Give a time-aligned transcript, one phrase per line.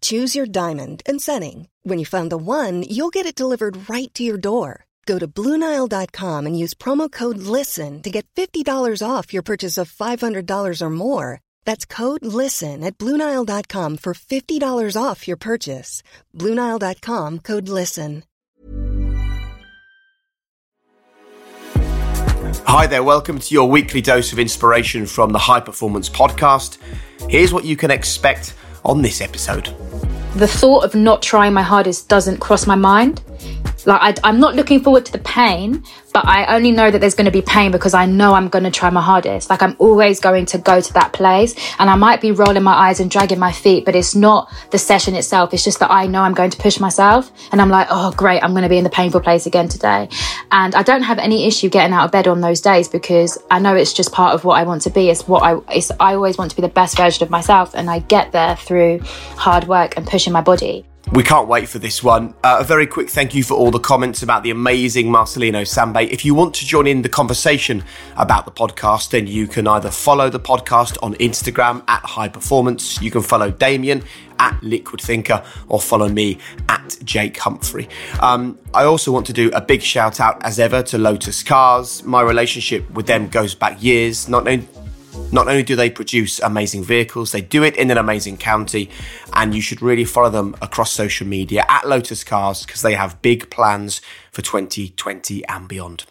[0.00, 1.68] Choose your diamond and setting.
[1.84, 4.86] When you find the one, you'll get it delivered right to your door.
[5.06, 8.66] Go to Bluenile.com and use promo code LISTEN to get $50
[9.08, 11.40] off your purchase of $500 or more.
[11.64, 16.02] That's code LISTEN at Bluenile.com for $50 off your purchase.
[16.34, 18.24] Bluenile.com code LISTEN.
[22.64, 26.78] Hi there, welcome to your weekly dose of inspiration from the High Performance Podcast.
[27.28, 28.54] Here's what you can expect
[28.86, 29.66] on this episode.
[30.36, 33.22] The thought of not trying my hardest doesn't cross my mind.
[33.86, 37.14] Like, I, am not looking forward to the pain, but I only know that there's
[37.14, 39.48] going to be pain because I know I'm going to try my hardest.
[39.48, 42.72] Like, I'm always going to go to that place and I might be rolling my
[42.72, 45.54] eyes and dragging my feet, but it's not the session itself.
[45.54, 48.42] It's just that I know I'm going to push myself and I'm like, oh, great,
[48.42, 50.08] I'm going to be in the painful place again today.
[50.52, 53.58] And I don't have any issue getting out of bed on those days because I
[53.58, 55.10] know it's just part of what I want to be.
[55.10, 57.90] It's what I, it's, I always want to be the best version of myself and
[57.90, 59.00] I get there through
[59.36, 60.86] hard work and pushing my body.
[61.12, 62.34] We can't wait for this one.
[62.42, 66.10] Uh, a very quick thank you for all the comments about the amazing Marcelino Sambe.
[66.10, 67.84] If you want to join in the conversation
[68.16, 73.00] about the podcast, then you can either follow the podcast on Instagram at High Performance,
[73.00, 74.02] you can follow Damian
[74.40, 77.88] at Liquid Thinker, or follow me at Jake Humphrey.
[78.20, 82.02] Um, I also want to do a big shout out, as ever, to Lotus Cars.
[82.02, 84.28] My relationship with them goes back years.
[84.28, 84.66] Not only
[85.32, 88.90] not only do they produce amazing vehicles, they do it in an amazing county,
[89.32, 93.20] and you should really follow them across social media at Lotus Cars because they have
[93.22, 94.00] big plans
[94.30, 96.04] for 2020 and beyond.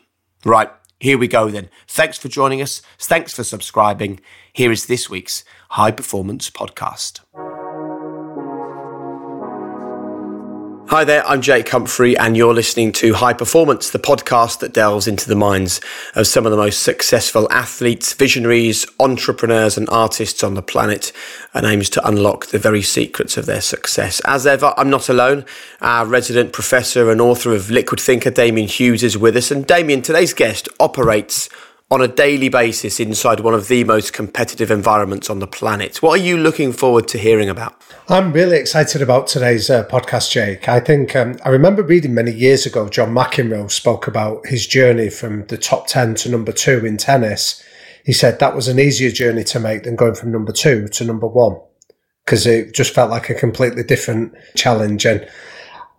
[0.43, 1.69] Right, here we go then.
[1.87, 2.81] Thanks for joining us.
[2.99, 4.19] Thanks for subscribing.
[4.53, 7.21] Here is this week's High Performance Podcast.
[10.87, 15.07] Hi there, I'm Jake Humphrey, and you're listening to High Performance, the podcast that delves
[15.07, 15.81] into the minds
[16.13, 21.11] of some of the most successful athletes, visionaries, entrepreneurs, and artists on the planet,
[21.55, 24.21] and aims to unlock the very secrets of their success.
[24.25, 25.45] As ever, I'm not alone.
[25.81, 29.49] Our resident professor and author of Liquid Thinker, Damian Hughes, is with us.
[29.49, 31.49] And Damian, today's guest operates
[31.91, 36.01] on a daily basis inside one of the most competitive environments on the planet.
[36.01, 37.79] What are you looking forward to hearing about?
[38.09, 40.67] I'm really excited about today's uh, podcast, Jake.
[40.67, 45.11] I think um, I remember reading many years ago, John McEnroe spoke about his journey
[45.11, 47.63] from the top 10 to number two in tennis.
[48.03, 51.05] He said that was an easier journey to make than going from number two to
[51.05, 51.59] number one
[52.25, 55.05] because it just felt like a completely different challenge.
[55.05, 55.29] And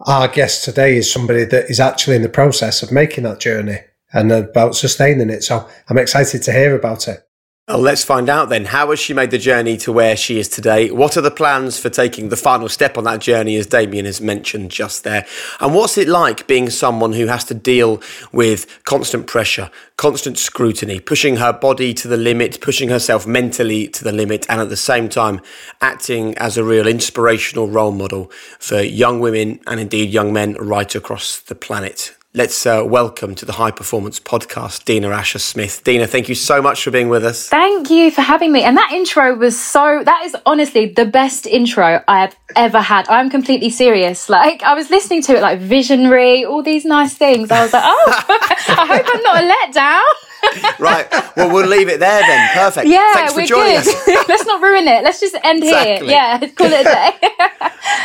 [0.01, 3.79] our guest today is somebody that is actually in the process of making that journey
[4.17, 5.45] and about sustaining it.
[5.45, 7.23] So I'm excited to hear about it.
[7.69, 8.67] Well, let's find out then.
[8.67, 10.89] How has she made the journey to where she is today?
[10.93, 14.21] What are the plans for taking the final step on that journey, as Damian has
[14.21, 15.27] mentioned just there?
[15.59, 18.01] And what's it like being someone who has to deal
[18.31, 24.05] with constant pressure, constant scrutiny, pushing her body to the limit, pushing herself mentally to
[24.05, 25.41] the limit, and at the same time
[25.81, 30.95] acting as a real inspirational role model for young women and indeed young men right
[30.95, 32.17] across the planet?
[32.37, 35.83] Let's uh, welcome to the High Performance Podcast, Dina Asher Smith.
[35.85, 37.49] Dina, thank you so much for being with us.
[37.49, 38.63] Thank you for having me.
[38.63, 43.09] And that intro was so, that is honestly the best intro I have ever had.
[43.09, 44.29] I'm completely serious.
[44.29, 47.51] Like, I was listening to it like visionary, all these nice things.
[47.51, 50.03] I was like, oh, I hope I'm not a letdown.
[50.79, 51.07] right.
[51.37, 52.49] Well, we'll leave it there then.
[52.55, 52.87] Perfect.
[52.87, 54.19] Yeah, Thanks for we're joining good.
[54.19, 54.29] us.
[54.29, 55.03] let's not ruin it.
[55.05, 56.09] Let's just end Exactly.
[56.09, 56.17] here.
[56.17, 57.19] Yeah, call it a day.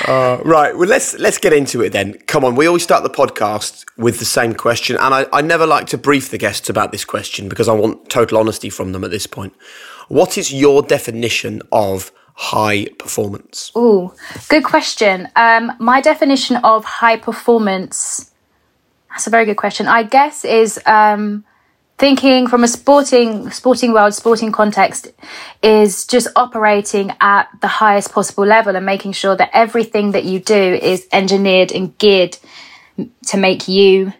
[0.07, 0.75] Uh, right.
[0.77, 2.13] Well, let's let's get into it then.
[2.27, 2.55] Come on.
[2.55, 5.97] We always start the podcast with the same question, and I, I never like to
[5.97, 9.27] brief the guests about this question because I want total honesty from them at this
[9.27, 9.53] point.
[10.07, 13.71] What is your definition of high performance?
[13.75, 14.13] Oh,
[14.49, 15.29] good question.
[15.35, 18.31] Um, my definition of high performance,
[19.09, 19.87] that's a very good question.
[19.87, 21.45] I guess is um,
[22.01, 25.11] thinking from a sporting sporting world, sporting context,
[25.61, 30.39] is just operating at the highest possible level and making sure that everything that you
[30.39, 32.35] do is engineered and geared
[33.27, 34.11] to make you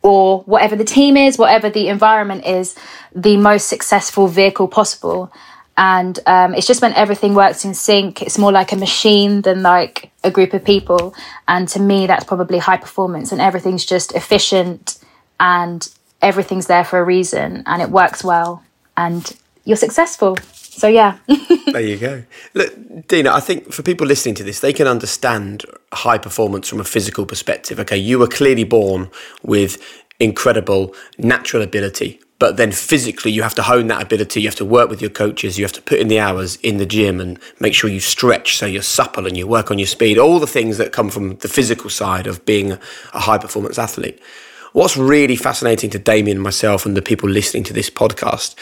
[0.00, 2.76] or whatever the team is, whatever the environment is,
[3.12, 5.32] the most successful vehicle possible.
[5.76, 9.62] And um, it's just when everything works in sync it's more like a machine than
[9.62, 11.16] like a group of people.
[11.48, 14.98] And to me that's probably high performance and everything's just efficient
[15.40, 15.88] and
[16.22, 18.62] everything's there for a reason and it works well
[18.96, 20.36] and you're successful.
[20.52, 21.18] So yeah.
[21.68, 22.22] There you go.
[22.54, 26.80] Look dina i think for people listening to this they can understand high performance from
[26.80, 27.78] a physical perspective.
[27.80, 29.10] Okay you were clearly born
[29.42, 29.78] with
[30.18, 34.40] incredible natural ability but then physically you have to hone that ability.
[34.40, 35.58] You have to work with your coaches.
[35.58, 38.56] You have to put in the hours in the gym and make sure you stretch
[38.56, 40.18] so you're supple and you work on your speed.
[40.18, 42.72] All the things that come from the physical side of being
[43.12, 44.20] a high performance athlete
[44.72, 48.54] what's really fascinating to damian myself and the people listening to this podcast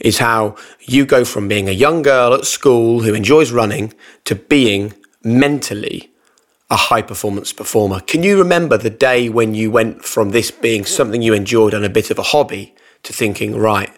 [0.00, 3.92] is how you go from being a young girl at school who enjoys running
[4.24, 4.92] to being
[5.24, 6.10] mentally
[6.70, 8.00] a high performance performer.
[8.00, 11.84] Can you remember the day when you went from this being something you enjoyed and
[11.84, 12.74] a bit of a hobby
[13.04, 13.92] to thinking, right,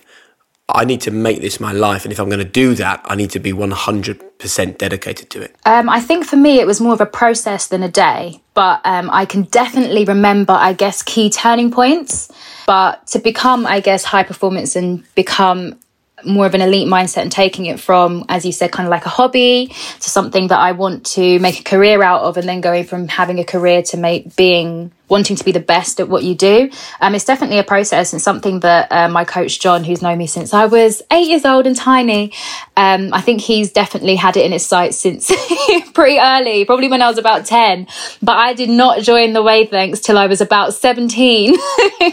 [0.68, 2.04] I need to make this my life.
[2.04, 5.56] And if I'm going to do that, I need to be 100% dedicated to it.
[5.64, 8.42] Um, I think for me, it was more of a process than a day.
[8.58, 12.28] But um, I can definitely remember, I guess, key turning points.
[12.66, 15.78] But to become, I guess, high performance and become
[16.24, 19.06] more of an elite mindset and taking it from, as you said, kind of like
[19.06, 19.68] a hobby
[20.00, 23.08] to something that I want to make a career out of, and then going from
[23.08, 26.70] having a career to make being wanting to be the best at what you do.
[27.00, 30.26] Um, it's definitely a process and something that uh, my coach John, who's known me
[30.26, 32.32] since I was eight years old and tiny,
[32.76, 35.30] um, I think he's definitely had it in his sights since
[35.94, 37.86] pretty early, probably when I was about ten.
[38.22, 41.56] But I did not join the wavelengths till I was about seventeen,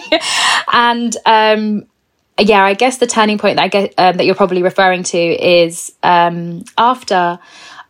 [0.72, 1.16] and.
[1.26, 1.88] Um,
[2.40, 5.18] yeah, I guess the turning point that I get um, that you're probably referring to
[5.18, 7.40] is um, after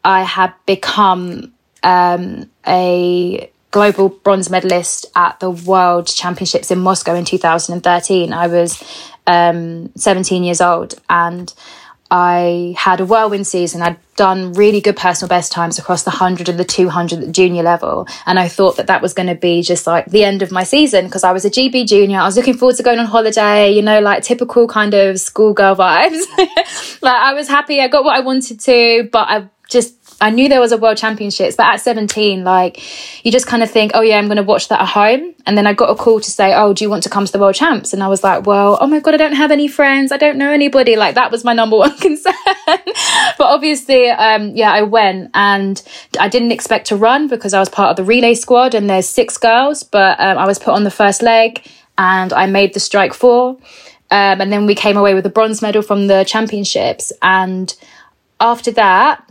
[0.03, 7.25] I had become um, a global bronze medalist at the World Championships in Moscow in
[7.25, 8.31] 2013.
[8.33, 8.83] I was
[9.27, 11.53] um, 17 years old and
[12.11, 13.81] I had a whirlwind season.
[13.81, 17.31] I'd done really good personal best times across the 100 and the 200 at the
[17.31, 18.07] junior level.
[18.25, 20.63] And I thought that that was going to be just like the end of my
[20.63, 22.19] season because I was a GB junior.
[22.19, 25.75] I was looking forward to going on holiday, you know, like typical kind of schoolgirl
[25.77, 27.01] vibes.
[27.01, 27.81] like I was happy.
[27.81, 30.97] I got what I wanted to, but I just I knew there was a world
[30.97, 32.81] championships, but at 17, like
[33.25, 35.33] you just kind of think, oh yeah, I'm going to watch that at home.
[35.45, 37.31] And then I got a call to say, oh, do you want to come to
[37.31, 37.93] the world champs?
[37.93, 40.11] And I was like, well, oh my God, I don't have any friends.
[40.11, 40.95] I don't know anybody.
[40.95, 42.33] Like that was my number one concern.
[42.65, 45.81] but obviously, um, yeah, I went and
[46.19, 49.09] I didn't expect to run because I was part of the relay squad and there's
[49.09, 51.61] six girls, but um, I was put on the first leg
[51.97, 53.57] and I made the strike four.
[54.11, 57.11] Um, and then we came away with a bronze medal from the championships.
[57.21, 57.73] And
[58.39, 59.29] after that,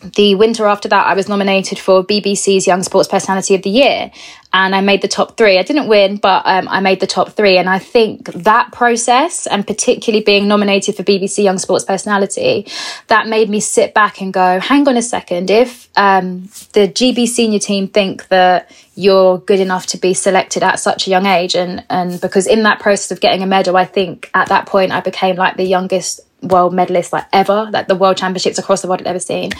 [0.00, 4.12] the winter after that, I was nominated for BBC's Young Sports Personality of the Year,
[4.52, 5.58] and I made the top three.
[5.58, 7.58] I didn't win, but um, I made the top three.
[7.58, 12.68] And I think that process, and particularly being nominated for BBC Young Sports Personality,
[13.08, 15.50] that made me sit back and go, hang on a second.
[15.50, 16.42] If um,
[16.74, 21.10] the GB senior team think that you're good enough to be selected at such a
[21.10, 24.48] young age, and and because in that process of getting a medal, I think at
[24.48, 28.58] that point I became like the youngest world medalist like ever, like the world championships
[28.58, 29.50] across the world I've ever seen.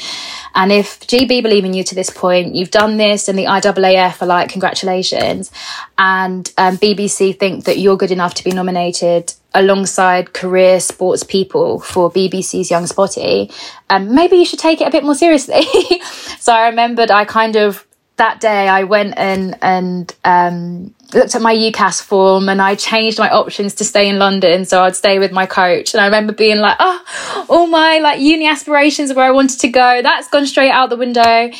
[0.54, 4.22] And if GB believe in you to this point, you've done this, and the IAAF
[4.22, 5.50] are like, congratulations.
[5.96, 11.80] And um, BBC think that you're good enough to be nominated alongside career sports people
[11.80, 13.50] for BBC's Young Spotty,
[13.90, 15.62] um, maybe you should take it a bit more seriously.
[16.38, 21.40] so I remembered I kind of that day I went and and um, looked at
[21.40, 25.18] my UCAS form and I changed my options to stay in London so I'd stay
[25.18, 29.24] with my coach and I remember being like oh all my like uni aspirations where
[29.24, 31.50] I wanted to go that's gone straight out the window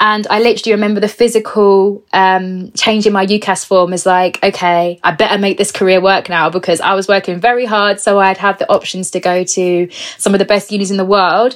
[0.00, 4.98] and I literally remember the physical um, change in my UCAS form is like okay
[5.02, 8.38] I better make this career work now because I was working very hard so I'd
[8.38, 11.54] have the options to go to some of the best unis in the world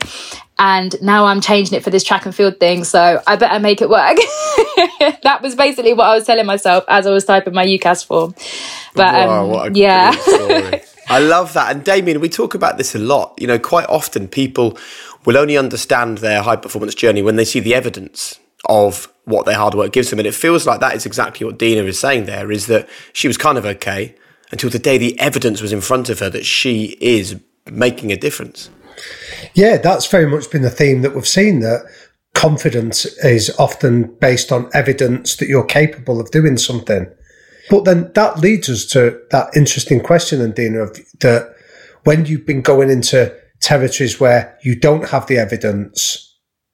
[0.58, 2.82] and now I'm changing it for this track and field thing.
[2.82, 4.16] So I better make it work.
[5.22, 8.35] that was basically what I was telling myself as I was typing my UCAS form.
[8.95, 10.14] But wow, um, yeah.
[11.09, 11.75] I love that.
[11.75, 13.35] And Damian, we talk about this a lot.
[13.38, 14.78] You know, quite often people
[15.25, 19.57] will only understand their high performance journey when they see the evidence of what their
[19.57, 20.18] hard work gives them.
[20.18, 23.28] And it feels like that is exactly what Dina is saying there is that she
[23.28, 24.14] was kind of okay
[24.50, 27.40] until the day the evidence was in front of her that she is
[27.71, 28.71] making a difference.
[29.54, 31.87] Yeah, that's very much been the theme that we've seen that
[32.35, 37.07] confidence is often based on evidence that you're capable of doing something.
[37.70, 41.54] But then that leads us to that interesting question, and Dina, of that
[42.04, 46.25] when you've been going into territories where you don't have the evidence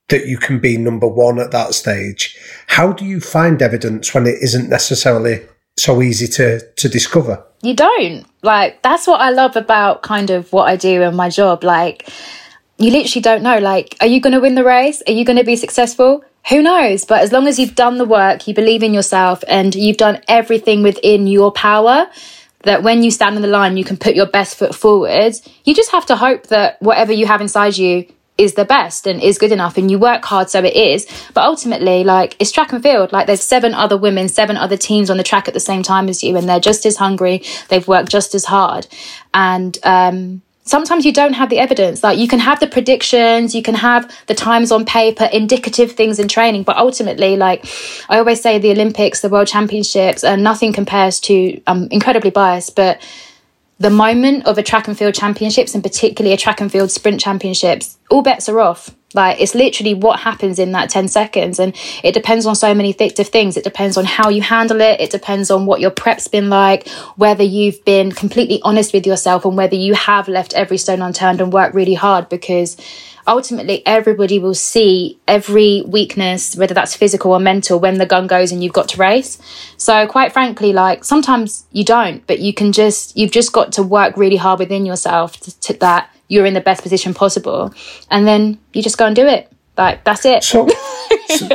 [0.09, 4.27] that you can be number one at that stage, how do you find evidence when
[4.27, 5.41] it isn't necessarily
[5.79, 7.45] so easy to, to discover?
[7.63, 8.27] You don't.
[8.43, 11.65] Like, that's what I love about kind of what I do in my job.
[11.65, 12.09] Like,
[12.79, 13.59] you literally don't know.
[13.59, 15.03] Like, are you going to win the race?
[15.07, 16.23] Are you going to be successful?
[16.49, 17.05] Who knows?
[17.05, 20.21] But as long as you've done the work, you believe in yourself, and you've done
[20.29, 22.09] everything within your power,
[22.63, 25.35] that when you stand on the line, you can put your best foot forward.
[25.65, 29.23] You just have to hope that whatever you have inside you is the best and
[29.23, 32.73] is good enough and you work hard so it is but ultimately like it's track
[32.73, 35.61] and field like there's seven other women seven other teams on the track at the
[35.61, 38.89] same time as you and they're just as hungry they've worked just as hard
[39.33, 42.03] and um sometimes you don't have the evidence.
[42.03, 46.19] Like you can have the predictions, you can have the times on paper, indicative things
[46.19, 47.65] in training, but ultimately, like
[48.09, 51.61] I always say, the Olympics, the World Championships, and nothing compares to.
[51.67, 53.01] I'm incredibly biased, but
[53.79, 57.21] the moment of a track and field championships, and particularly a track and field sprint
[57.21, 58.91] championships, all bets are off.
[59.15, 61.59] Like it's literally what happens in that 10 seconds.
[61.59, 63.57] And it depends on so many th- things.
[63.57, 65.01] It depends on how you handle it.
[65.01, 69.45] It depends on what your prep's been like, whether you've been completely honest with yourself
[69.45, 72.77] and whether you have left every stone unturned and worked really hard because
[73.27, 78.53] ultimately everybody will see every weakness, whether that's physical or mental, when the gun goes
[78.53, 79.39] and you've got to race.
[79.77, 83.83] So quite frankly, like sometimes you don't, but you can just, you've just got to
[83.83, 87.73] work really hard within yourself to, to that you're in the best position possible.
[88.11, 89.51] And then you just go and do it.
[89.79, 90.43] Like, that's it.
[90.43, 90.69] So,
[91.29, 91.49] so,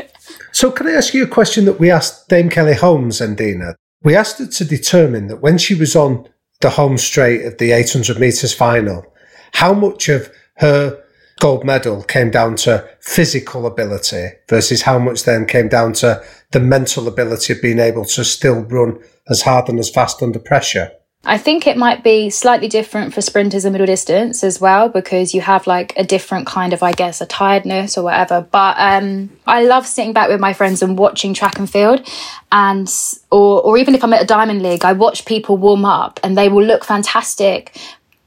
[0.54, 3.76] so, can I ask you a question that we asked Dame Kelly Holmes and Dina?
[4.04, 6.28] We asked her to determine that when she was on
[6.62, 9.06] the home straight of the 800 metres final,
[9.54, 11.04] how much of her
[11.40, 16.60] gold medal came down to physical ability versus how much then came down to the
[16.60, 18.98] mental ability of being able to still run
[19.30, 20.92] as hard and as fast under pressure?
[21.30, 25.32] I think it might be slightly different for sprinters and middle distance as well because
[25.32, 28.42] you have like a different kind of, I guess, a tiredness or whatever.
[28.50, 32.10] But um, I love sitting back with my friends and watching track and field,
[32.52, 32.92] and
[33.30, 36.36] or or even if I'm at a diamond league, I watch people warm up and
[36.36, 37.78] they will look fantastic,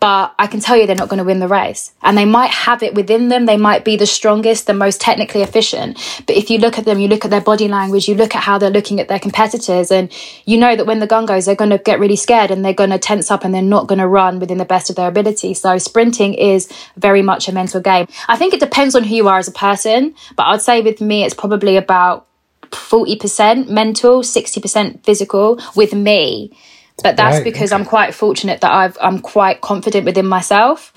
[0.02, 1.92] but I can tell you they're not going to win the race.
[2.02, 3.46] And they might have it within them.
[3.46, 5.96] They might be the strongest, the most technically efficient.
[6.26, 8.42] But if you look at them, you look at their body language, you look at
[8.42, 10.12] how they're looking at their competitors, and
[10.44, 12.72] you know that when the gun goes, they're going to get really scared and they're
[12.72, 15.06] going to tense up and they're not going to run within the best of their
[15.06, 15.54] ability.
[15.54, 18.08] So sprinting is very much a mental game.
[18.26, 21.00] I think it depends on who you are as a person, but I'd say with
[21.00, 22.26] me, it's probably about
[22.72, 26.50] 40% mental, 60% physical with me
[27.02, 27.80] but that's right, because okay.
[27.80, 30.92] I'm quite fortunate that I've I'm quite confident within myself.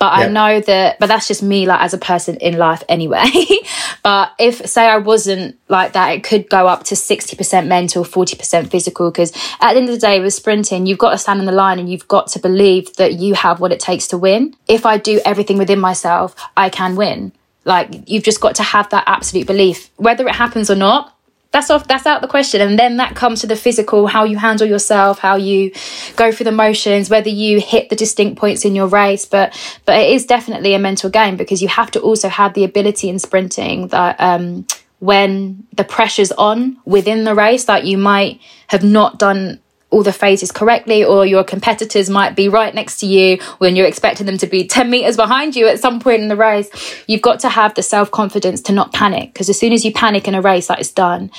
[0.00, 3.26] But I know that, but that's just me, like as a person in life anyway.
[4.02, 8.70] but if, say, I wasn't like that, it could go up to 60% mental, 40%
[8.70, 9.10] physical.
[9.10, 11.52] Because at the end of the day, with sprinting, you've got to stand on the
[11.52, 14.56] line and you've got to believe that you have what it takes to win.
[14.66, 17.32] If I do everything within myself, I can win.
[17.66, 19.90] Like, you've just got to have that absolute belief.
[19.96, 21.14] Whether it happens or not,
[21.52, 24.36] that's off that's out the question and then that comes to the physical how you
[24.36, 25.72] handle yourself how you
[26.16, 29.52] go through the motions whether you hit the distinct points in your race but
[29.84, 33.08] but it is definitely a mental game because you have to also have the ability
[33.08, 34.66] in sprinting that um,
[35.00, 39.58] when the pressure's on within the race that you might have not done
[39.90, 43.86] all the phases correctly, or your competitors might be right next to you when you're
[43.86, 46.68] expecting them to be 10 meters behind you at some point in the race.
[47.06, 49.92] You've got to have the self confidence to not panic because as soon as you
[49.92, 51.30] panic in a race, that is done.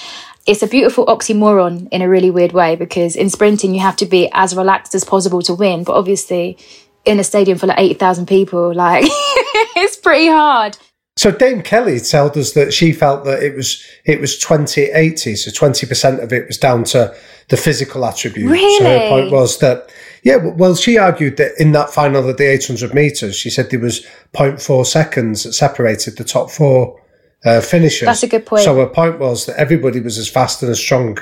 [0.46, 4.06] It's a beautiful oxymoron in a really weird way because in sprinting, you have to
[4.06, 5.84] be as relaxed as possible to win.
[5.84, 6.58] But obviously,
[7.06, 10.78] in a stadium full of 80,000 people, like, it's pretty hard.
[11.22, 15.52] So Dame Kelly told us that she felt that it was it was 2080, so
[15.52, 17.16] 20% of it was down to
[17.50, 18.50] the physical attributes.
[18.50, 18.80] Really?
[18.80, 19.92] So her point was that,
[20.24, 23.80] yeah, well, she argued that in that final of the 800 metres, she said there
[23.80, 27.00] was 0.4 seconds that separated the top four
[27.46, 28.08] uh, finishers.
[28.08, 28.64] That's a good point.
[28.64, 31.20] So her point was that everybody was as fast and as strong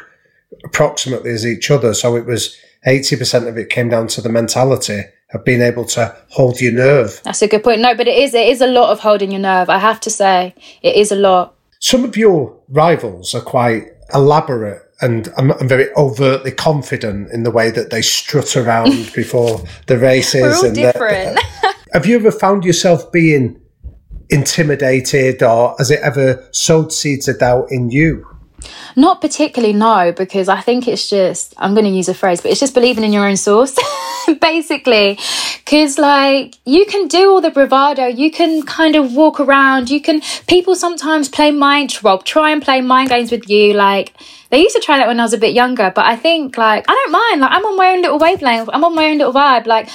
[0.64, 1.94] approximately as each other.
[1.94, 2.56] So it was
[2.88, 5.02] 80% of it came down to the mentality
[5.34, 7.22] of being able to hold your nerve.
[7.24, 7.82] That's a good point.
[7.82, 9.70] No, but it is, it is a lot of holding your nerve.
[9.70, 11.56] I have to say, it is a lot.
[11.80, 17.52] Some of your rivals are quite elaborate and I'm, I'm, very overtly confident in the
[17.52, 20.42] way that they strut around before the races.
[20.42, 21.40] We're all and different.
[21.94, 23.62] have you ever found yourself being
[24.30, 28.26] intimidated, or has it ever sowed seeds of doubt in you?
[28.96, 32.52] Not particularly, no, because I think it's just, I'm going to use a phrase, but
[32.52, 33.78] it's just believing in your own sauce,
[34.42, 35.18] basically.
[35.64, 40.02] Because, like, you can do all the bravado, you can kind of walk around, you
[40.02, 43.74] can, people sometimes play mind, well, try and play mind games with you.
[43.74, 44.14] Like,
[44.50, 46.86] they used to try that when I was a bit younger, but I think, like,
[46.88, 47.42] I don't mind.
[47.42, 49.68] Like, I'm on my own little wavelength, I'm on my own little vibe.
[49.68, 49.90] Like,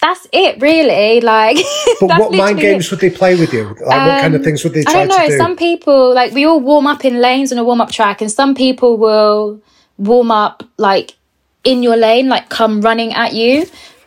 [0.00, 1.56] that's it really like
[2.00, 2.90] but what mind games it.
[2.90, 4.92] would they play with you like um, what kind of um, things would they try
[4.92, 5.36] I don't know do?
[5.36, 8.30] some people like we all warm up in lanes on a warm up track and
[8.30, 9.60] some people will
[9.98, 11.16] warm up like
[11.64, 13.66] in your lane like come running at you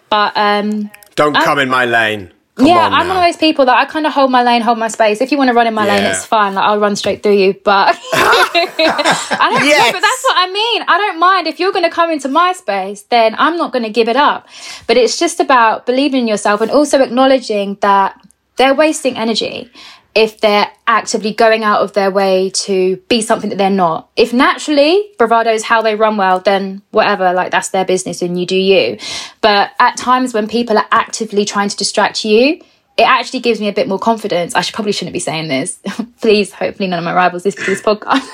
[0.09, 3.65] but um don't come in my lane Come yeah, on I'm one of those people
[3.65, 5.22] that I kind of hold my lane, hold my space.
[5.22, 5.95] If you want to run in my yeah.
[5.95, 6.53] lane, it's fine.
[6.53, 7.55] Like I'll run straight through you.
[7.55, 9.65] But I don't.
[9.65, 9.91] Yes.
[9.91, 10.83] but that's what I mean.
[10.88, 13.01] I don't mind if you're going to come into my space.
[13.03, 14.48] Then I'm not going to give it up.
[14.86, 18.22] But it's just about believing in yourself and also acknowledging that
[18.57, 19.72] they're wasting energy
[20.15, 24.10] if they're actively going out of their way to be something that they're not.
[24.15, 28.39] If naturally bravado is how they run well, then whatever, like that's their business and
[28.39, 28.98] you do you.
[29.41, 32.62] But at times when people are actively trying to distract you,
[32.96, 34.53] it actually gives me a bit more confidence.
[34.53, 35.79] I should probably shouldn't be saying this.
[36.22, 38.27] Please, hopefully none of my rivals listen to this podcast.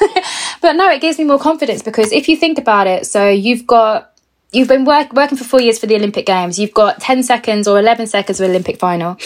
[0.62, 3.66] but no, it gives me more confidence because if you think about it, so you've
[3.66, 4.19] got
[4.51, 6.58] you've been work, working for four years for the Olympic Games.
[6.58, 9.18] You've got 10 seconds or 11 seconds of Olympic final.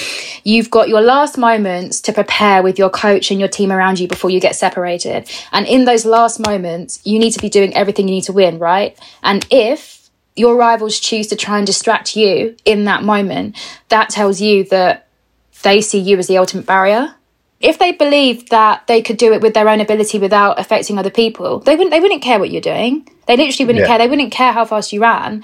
[0.44, 4.08] You've got your last moments to prepare with your coach and your team around you
[4.08, 5.30] before you get separated.
[5.52, 8.60] And in those last moments, you need to be doing everything you need to win,
[8.60, 8.98] right?
[9.22, 13.56] And if your rivals choose to try and distract you in that moment,
[13.90, 15.08] that tells you that
[15.62, 17.16] they see you as the ultimate barrier
[17.64, 21.10] if they believed that they could do it with their own ability without affecting other
[21.10, 23.08] people, they wouldn't they wouldn't care what you're doing.
[23.26, 23.88] They literally wouldn't yeah.
[23.88, 23.98] care.
[23.98, 25.44] They wouldn't care how fast you ran.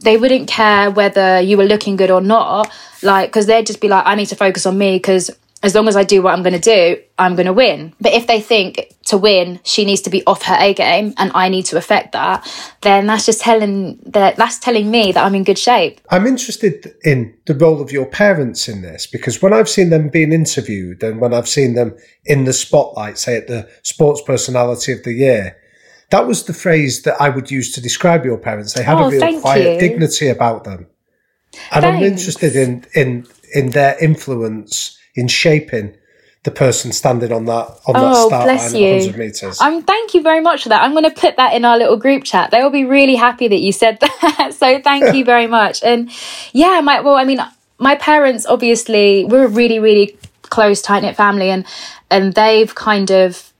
[0.00, 2.72] They wouldn't care whether you were looking good or not.
[3.02, 5.30] Like, because they'd just be like, I need to focus on me because
[5.62, 7.92] as long as I do what I'm going to do, I'm going to win.
[8.00, 11.32] But if they think to win, she needs to be off her A game and
[11.34, 12.48] I need to affect that,
[12.82, 16.00] then that's just telling that that's telling me that I'm in good shape.
[16.10, 20.10] I'm interested in the role of your parents in this because when I've seen them
[20.10, 24.92] being interviewed and when I've seen them in the spotlight, say at the Sports Personality
[24.92, 25.56] of the Year,
[26.10, 28.74] that was the phrase that I would use to describe your parents.
[28.74, 29.88] They had oh, a real quiet you.
[29.88, 30.86] dignity about them.
[31.72, 31.84] And Thanks.
[31.84, 35.96] I'm interested in in in their influence in shaping
[36.44, 38.92] the person standing on that on oh, that start bless line you.
[38.92, 39.60] 100 meters.
[39.60, 40.82] Um, thank you very much for that.
[40.82, 42.52] I'm going to put that in our little group chat.
[42.52, 44.54] They will be really happy that you said that.
[44.56, 45.82] so thank you very much.
[45.82, 46.10] And
[46.52, 47.40] yeah, my well, I mean,
[47.78, 51.66] my parents obviously we're a really really close tight knit family, and
[52.10, 53.52] and they've kind of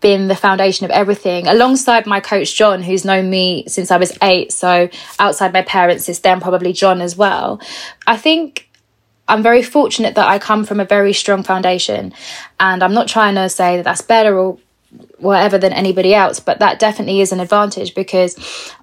[0.00, 4.16] been the foundation of everything alongside my coach John who's known me since I was
[4.22, 7.60] 8 so outside my parents is then probably John as well
[8.06, 8.69] I think
[9.30, 12.12] I'm very fortunate that I come from a very strong foundation.
[12.58, 14.58] And I'm not trying to say that that's better or
[15.18, 18.36] whatever than anybody else, but that definitely is an advantage because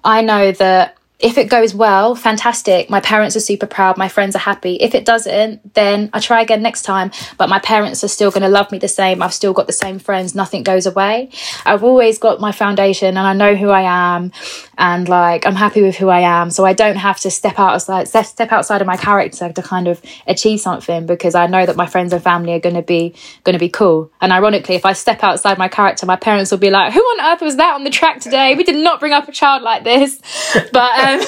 [0.04, 2.88] I know that if it goes well, fantastic.
[2.88, 3.98] My parents are super proud.
[3.98, 4.76] My friends are happy.
[4.76, 7.10] If it doesn't, then I try again next time.
[7.36, 9.20] But my parents are still going to love me the same.
[9.20, 10.36] I've still got the same friends.
[10.36, 11.30] Nothing goes away.
[11.66, 13.82] I've always got my foundation and I know who I
[14.16, 14.30] am
[14.76, 16.50] and like I'm happy with who I am.
[16.50, 20.00] So I don't have to step outside, step outside of my character to kind of
[20.28, 23.54] achieve something because I know that my friends and family are going to be, going
[23.54, 24.12] to be cool.
[24.20, 27.32] And ironically, if I step outside my character, my parents will be like, who on
[27.32, 28.54] earth was that on the track today?
[28.54, 30.20] We did not bring up a child like this.
[30.70, 31.20] But, Um,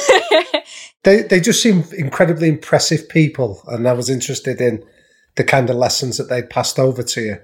[1.05, 4.85] they they just seem incredibly impressive people, and I was interested in
[5.37, 7.39] the kind of lessons that they passed over to you.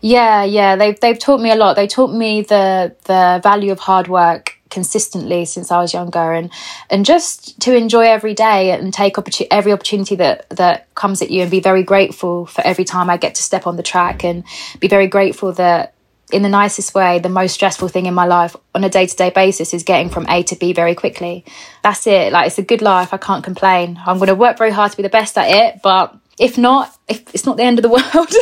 [0.00, 1.76] Yeah, yeah, they've they've taught me a lot.
[1.76, 6.50] They taught me the the value of hard work consistently since I was younger, and
[6.90, 11.30] and just to enjoy every day and take opportu- every opportunity that that comes at
[11.30, 14.24] you, and be very grateful for every time I get to step on the track,
[14.24, 14.44] and
[14.80, 15.91] be very grateful that
[16.32, 19.16] in the nicest way, the most stressful thing in my life on a day to
[19.16, 21.44] day basis is getting from A to B very quickly.
[21.82, 22.32] That's it.
[22.32, 23.12] Like, it's a good life.
[23.12, 24.00] I can't complain.
[24.06, 26.98] I'm going to work very hard to be the best at it, but if not,
[27.06, 28.02] if it's not the end of the world.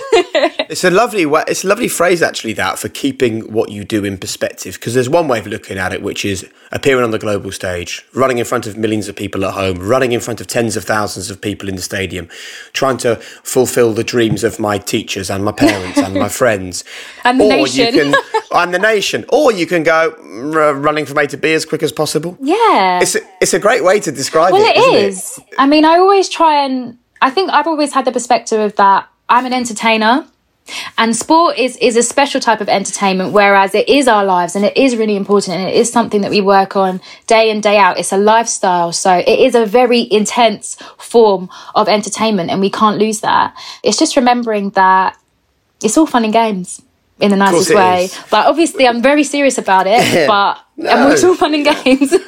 [0.71, 4.17] it's a lovely it's a lovely phrase actually that for keeping what you do in
[4.17, 7.53] perspective because there's one way of looking at it which is appearing on the global
[7.53, 10.79] stage, running in front of millions of people at home, running in front of tens
[10.79, 12.27] of thousands of people in the stadium,
[12.73, 16.85] trying to fulfill the dreams of my teachers and my parents and my friends
[17.25, 17.87] and the or nation.
[17.87, 18.15] You can,
[18.53, 19.27] and the nation.
[19.29, 22.39] Or you can go mm, r- running from A to B as quick as possible.
[22.41, 23.01] Yeah.
[23.03, 24.75] It's a, it's a great way to describe well, it.
[24.75, 25.37] Well, it is.
[25.37, 25.55] It?
[25.59, 29.09] I mean, I always try and I think I've always had the perspective of that
[29.29, 30.27] I'm an entertainer
[30.99, 34.65] and sport is is a special type of entertainment whereas it is our lives and
[34.65, 37.77] it is really important and it is something that we work on day in day
[37.77, 42.71] out it's a lifestyle so it is a very intense form of entertainment and we
[42.71, 45.17] can't lose that it's just remembering that
[45.83, 46.83] it's all fun and games
[47.21, 48.05] in the nicest way.
[48.05, 48.19] is.
[48.31, 50.27] But obviously, I'm very serious about it.
[50.29, 52.15] but and it's all fun and games.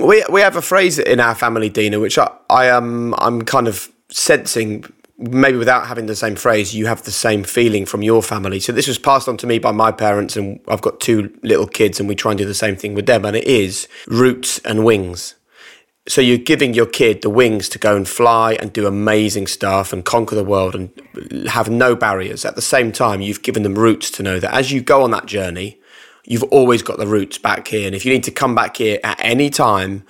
[0.00, 3.68] We we have a phrase in our family, Dina, which I, I am I'm kind
[3.68, 4.84] of sensing
[5.18, 8.60] maybe without having the same phrase, you have the same feeling from your family.
[8.60, 11.66] So this was passed on to me by my parents, and I've got two little
[11.66, 13.24] kids, and we try and do the same thing with them.
[13.24, 15.34] And it is roots and wings.
[16.06, 19.92] So you're giving your kid the wings to go and fly and do amazing stuff
[19.92, 22.44] and conquer the world and have no barriers.
[22.44, 25.12] At the same time, you've given them roots to know that as you go on
[25.12, 25.80] that journey,
[26.24, 27.86] you've always got the roots back here.
[27.86, 30.04] And if you need to come back here at any time,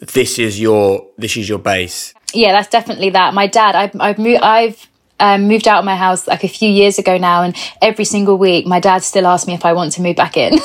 [0.00, 2.14] this is your this is your base.
[2.32, 3.34] yeah, that's definitely that.
[3.34, 4.88] My dad, I've I've moved I've
[5.20, 8.36] um, moved out of my house like a few years ago now, and every single
[8.36, 10.58] week, my dad still asks me if I want to move back in.
[10.58, 10.64] so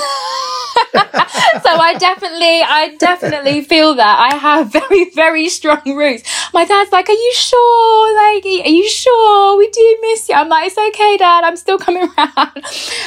[0.94, 6.24] I definitely, I definitely feel that I have very, very strong roots.
[6.54, 8.16] My dad's like, "Are you sure?
[8.16, 9.58] Like, are you sure?
[9.58, 11.44] We do miss you." I'm like, "It's okay, Dad.
[11.44, 12.64] I'm still coming around."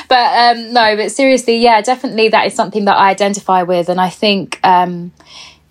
[0.09, 4.01] but um, no, but seriously, yeah, definitely that is something that I identify with, and
[4.01, 5.13] I think um,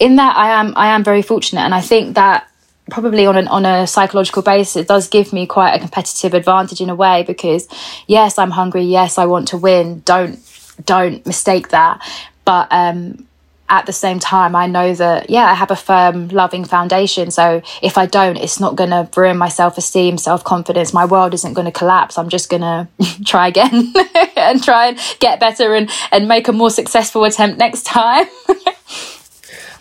[0.01, 2.47] in that I am, I am very fortunate, and I think that
[2.89, 6.81] probably on an on a psychological basis it does give me quite a competitive advantage
[6.81, 7.67] in a way because
[8.07, 10.37] yes i'm hungry yes i want to win don't
[10.83, 12.01] don't mistake that
[12.43, 13.25] but um
[13.69, 17.61] at the same time i know that yeah i have a firm loving foundation so
[17.81, 21.65] if i don't it's not going to ruin my self-esteem self-confidence my world isn't going
[21.65, 22.87] to collapse i'm just going to
[23.23, 23.93] try again
[24.35, 28.25] and try and get better and and make a more successful attempt next time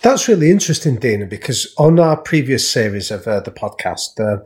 [0.02, 4.42] That's really interesting, Dina, because on our previous series of uh, the podcast, uh,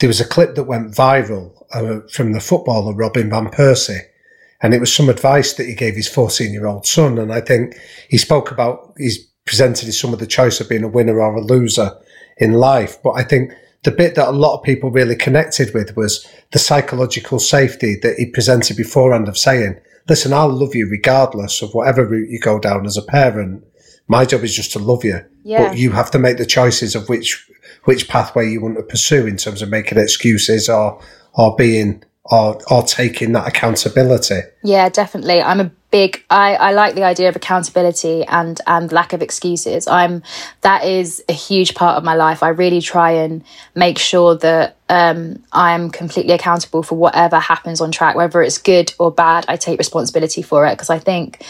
[0.00, 4.00] there was a clip that went viral uh, from the footballer Robin Van Persie.
[4.60, 7.16] And it was some advice that he gave his 14 year old son.
[7.16, 7.76] And I think
[8.08, 11.36] he spoke about, he's presented his son with the choice of being a winner or
[11.36, 11.96] a loser
[12.38, 13.00] in life.
[13.00, 13.52] But I think
[13.84, 18.16] the bit that a lot of people really connected with was the psychological safety that
[18.16, 22.58] he presented beforehand of saying, listen, I'll love you regardless of whatever route you go
[22.58, 23.62] down as a parent
[24.08, 25.24] my job is just to love you.
[25.44, 25.68] Yeah.
[25.68, 27.46] But you have to make the choices of which
[27.84, 31.00] which pathway you want to pursue in terms of making excuses or
[31.34, 34.40] or being or or taking that accountability.
[34.62, 35.40] Yeah, definitely.
[35.40, 39.86] I'm a big I, I like the idea of accountability and and lack of excuses.
[39.86, 40.22] I'm
[40.60, 42.42] that is a huge part of my life.
[42.42, 43.42] I really try and
[43.74, 48.92] make sure that um I'm completely accountable for whatever happens on track, whether it's good
[48.98, 49.46] or bad.
[49.48, 51.42] I take responsibility for it because I think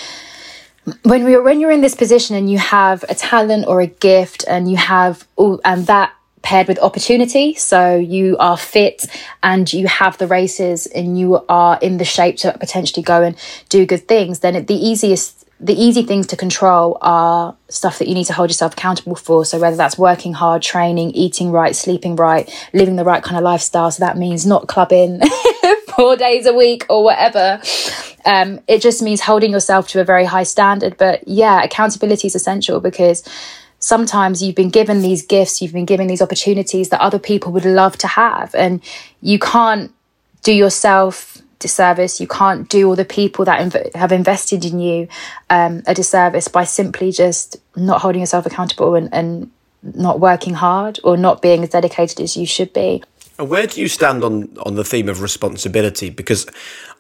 [1.03, 4.45] when we when you're in this position and you have a talent or a gift
[4.49, 6.13] and you have all and that
[6.43, 9.05] paired with opportunity so you are fit
[9.43, 13.37] and you have the races and you are in the shape to potentially go and
[13.69, 18.15] do good things then the easiest the easy things to control are stuff that you
[18.15, 19.45] need to hold yourself accountable for.
[19.45, 23.43] So whether that's working hard, training, eating right, sleeping right, living the right kind of
[23.43, 23.91] lifestyle.
[23.91, 25.21] So that means not clubbing
[25.99, 27.61] four days a week or whatever.
[28.25, 30.97] Um, it just means holding yourself to a very high standard.
[30.97, 33.29] But yeah, accountability is essential because
[33.81, 37.65] sometimes you've been given these gifts, you've been given these opportunities that other people would
[37.65, 38.81] love to have, and
[39.21, 39.93] you can't
[40.45, 42.21] do yourself disservice.
[42.21, 45.09] You can't do all the people that inv- have invested in you
[45.51, 49.51] um, a disservice by simply just not holding yourself accountable and, and
[49.83, 53.03] not working hard or not being as dedicated as you should be.
[53.39, 56.11] Where do you stand on, on the theme of responsibility?
[56.11, 56.45] Because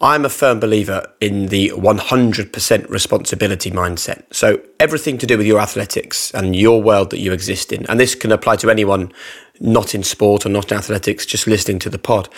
[0.00, 4.22] I'm a firm believer in the 100% responsibility mindset.
[4.32, 7.98] So everything to do with your athletics and your world that you exist in, and
[7.98, 9.10] this can apply to anyone
[9.58, 12.28] not in sport or not in athletics, just listening to the pod,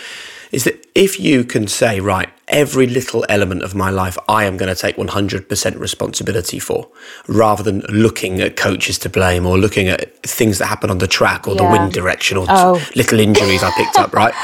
[0.53, 4.57] is that if you can say, right, every little element of my life, I am
[4.57, 6.89] going to take 100% responsibility for,
[7.29, 11.07] rather than looking at coaches to blame or looking at things that happen on the
[11.07, 12.83] track or the wind direction or Oh.
[12.97, 14.35] little injuries I picked up, right?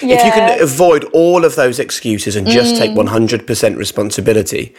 [0.00, 0.34] If you Mm.
[0.34, 4.74] can avoid all of those excuses and just take 100% responsibility,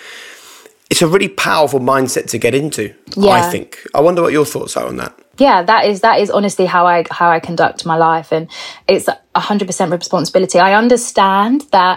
[0.93, 3.31] it's a really powerful mindset to get into, Yeah.
[3.31, 3.79] I think.
[3.95, 5.13] I wonder what your thoughts are on that.
[5.39, 8.47] yeah that is that is honestly how i how i conduct my life and
[8.87, 11.95] it's a 100% responsibility i understand that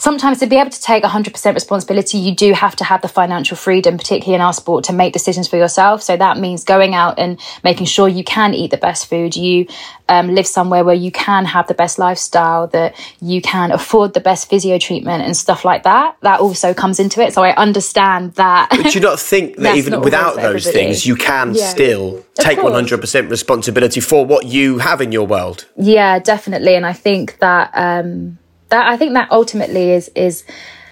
[0.00, 3.56] sometimes to be able to take 100% responsibility you do have to have the financial
[3.56, 6.02] freedom particularly in our sport to make decisions for yourself.
[6.02, 9.36] So that means going out and making sure you can eat the best food.
[9.36, 9.66] You
[10.08, 14.20] um, live somewhere where you can have the best lifestyle that you can afford the
[14.20, 16.16] best physio treatment and stuff like that.
[16.22, 17.32] That also comes into it.
[17.34, 18.70] So i understand that.
[18.70, 21.68] But do you not think that even without those things, you can Yeah.
[21.68, 25.66] still take 100% responsibility for what you have in your world?
[25.76, 26.74] Yeah, definitely.
[26.74, 28.38] And I think that um,
[28.70, 30.44] that I think that ultimately is is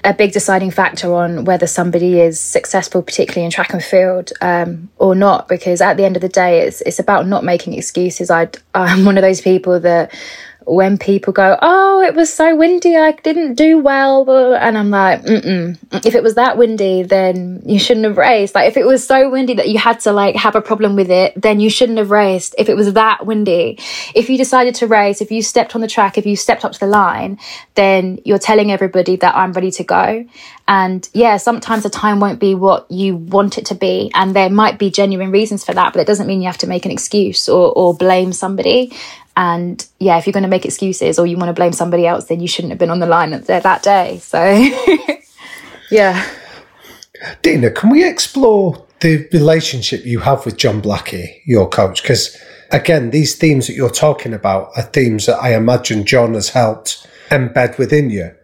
[0.05, 4.89] a big deciding factor on whether somebody is successful, particularly in track and field, um,
[4.97, 5.49] or not.
[5.49, 8.31] Because at the end of the day, it's it's about not making excuses.
[8.31, 10.13] I I'm one of those people that
[10.69, 14.29] when people go, Oh, it was so windy, I didn't do well.
[14.55, 15.79] And I'm like, Mm-mm.
[16.05, 18.55] If it was that windy, then you shouldn't have raced.
[18.55, 21.11] Like, if it was so windy that you had to like have a problem with
[21.11, 22.55] it, then you shouldn't have raced.
[22.59, 23.79] If it was that windy,
[24.15, 26.73] if you decided to race, if you stepped on the track, if you stepped up
[26.73, 27.39] to the line,
[27.75, 30.27] then you're telling everybody that I'm ready to go.
[30.69, 34.11] And yeah, sometimes the time won't be what you want it to be.
[34.15, 36.67] And there might be genuine reasons for that, but it doesn't mean you have to
[36.67, 38.93] make an excuse or, or blame somebody.
[39.35, 42.27] And yeah, if you're going to make excuses or you want to blame somebody else,
[42.27, 44.19] then you shouldn't have been on the line that, that day.
[44.19, 44.45] So
[45.91, 46.29] yeah.
[47.41, 52.03] Dina, can we explore the relationship you have with John Blackie, your coach?
[52.03, 52.37] Because
[52.71, 57.07] again, these themes that you're talking about are themes that I imagine John has helped
[57.31, 58.35] embed within you.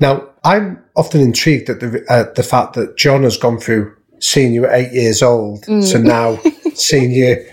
[0.00, 4.52] Now, I'm often intrigued at the uh, the fact that John has gone through seeing
[4.52, 5.90] you at eight years old mm.
[5.92, 6.38] to now
[6.74, 7.44] seeing you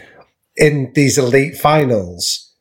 [0.57, 2.51] in these elite finals,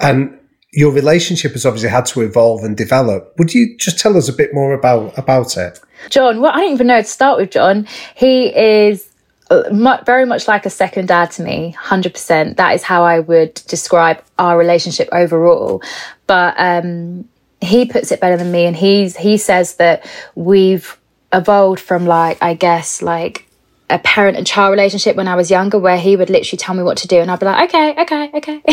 [0.00, 0.38] and
[0.72, 3.32] your relationship has obviously had to evolve and develop.
[3.38, 5.80] Would you just tell us a bit more about about it?
[6.10, 7.50] John, well, I don't even know how to start with.
[7.50, 9.08] John, he is
[9.50, 13.54] uh, very much like a second dad to me 100% that is how i would
[13.68, 15.80] describe our relationship overall
[16.26, 17.28] but um
[17.60, 20.98] he puts it better than me and he's he says that we've
[21.32, 23.46] evolved from like i guess like
[23.88, 26.82] a parent and child relationship when i was younger where he would literally tell me
[26.82, 28.62] what to do and i'd be like okay okay okay.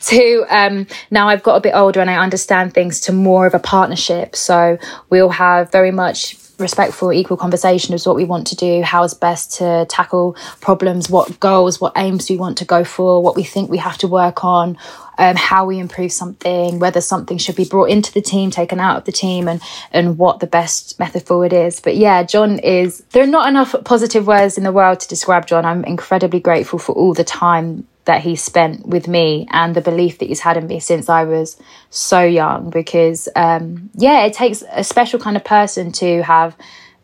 [0.00, 3.54] To um now i've got a bit older and i understand things to more of
[3.54, 4.78] a partnership so
[5.10, 9.52] we'll have very much respectful, equal conversation is what we want to do, how's best
[9.58, 13.70] to tackle problems, what goals, what aims we want to go for, what we think
[13.70, 14.76] we have to work on,
[15.18, 18.96] um, how we improve something, whether something should be brought into the team, taken out
[18.96, 19.60] of the team, and
[19.92, 21.80] and what the best method forward is.
[21.80, 25.46] But yeah, John is there are not enough positive words in the world to describe
[25.46, 25.64] John.
[25.64, 30.18] I'm incredibly grateful for all the time that he spent with me and the belief
[30.18, 32.70] that he's had in me since I was so young.
[32.70, 36.56] Because, um, yeah, it takes a special kind of person to have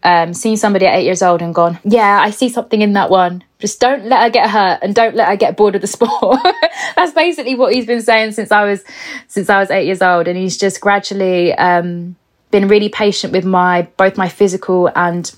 [0.02, 3.10] um, seen somebody at eight years old and gone, yeah, I see something in that
[3.10, 3.44] one.
[3.58, 6.40] Just don't let her get hurt and don't let her get bored of the sport.
[6.96, 8.82] That's basically what he's been saying since I was
[9.28, 12.16] since I was eight years old, and he's just gradually um,
[12.50, 15.34] been really patient with my both my physical and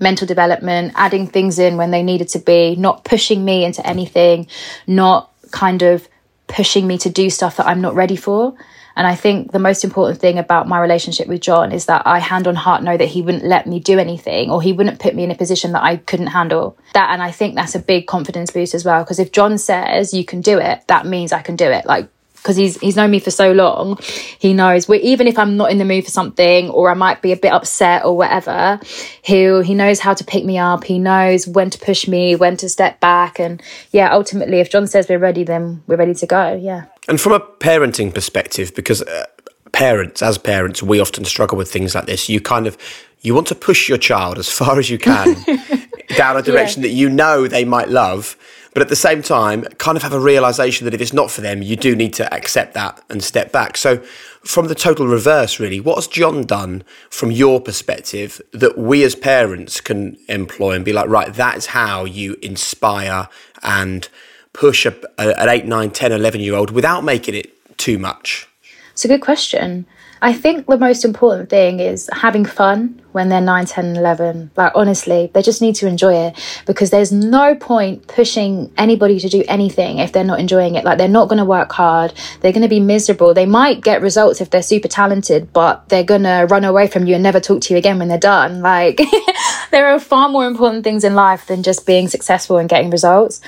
[0.00, 4.46] mental development, adding things in when they needed to be, not pushing me into anything,
[4.86, 6.08] not kind of
[6.46, 8.54] pushing me to do stuff that I'm not ready for.
[8.96, 12.18] And I think the most important thing about my relationship with John is that I
[12.18, 15.14] hand on heart know that he wouldn't let me do anything or he wouldn't put
[15.14, 16.76] me in a position that I couldn't handle.
[16.94, 20.12] That and I think that's a big confidence boost as well because if John says
[20.12, 21.86] you can do it, that means I can do it.
[21.86, 22.08] Like
[22.42, 23.98] because he's he's known me for so long,
[24.38, 24.88] he knows.
[24.88, 27.52] even if I'm not in the mood for something, or I might be a bit
[27.52, 28.80] upset or whatever,
[29.22, 30.84] he he knows how to pick me up.
[30.84, 34.86] He knows when to push me, when to step back, and yeah, ultimately, if John
[34.86, 36.54] says we're ready, then we're ready to go.
[36.54, 36.86] Yeah.
[37.08, 39.26] And from a parenting perspective, because uh,
[39.72, 42.28] parents, as parents, we often struggle with things like this.
[42.28, 42.76] You kind of
[43.20, 45.36] you want to push your child as far as you can
[46.16, 46.88] down a direction yeah.
[46.88, 48.36] that you know they might love
[48.72, 51.40] but at the same time, kind of have a realization that if it's not for
[51.40, 53.76] them, you do need to accept that and step back.
[53.76, 53.98] So,
[54.42, 59.14] from the total reverse, really, what has John done from your perspective that we as
[59.14, 63.28] parents can employ and be like, right, that is how you inspire
[63.62, 64.08] and
[64.52, 68.48] push a, a, an 8, 9, 10, 11 year old without making it too much?
[68.92, 69.86] It's a good question.
[70.22, 74.50] I think the most important thing is having fun when they're 9, 10, 11.
[74.56, 79.28] Like, honestly, they just need to enjoy it because there's no point pushing anybody to
[79.28, 80.84] do anything if they're not enjoying it.
[80.84, 82.12] Like, they're not going to work hard.
[82.40, 83.34] They're going to be miserable.
[83.34, 87.06] They might get results if they're super talented, but they're going to run away from
[87.06, 88.62] you and never talk to you again when they're done.
[88.70, 89.00] Like,
[89.72, 93.40] there are far more important things in life than just being successful and getting results.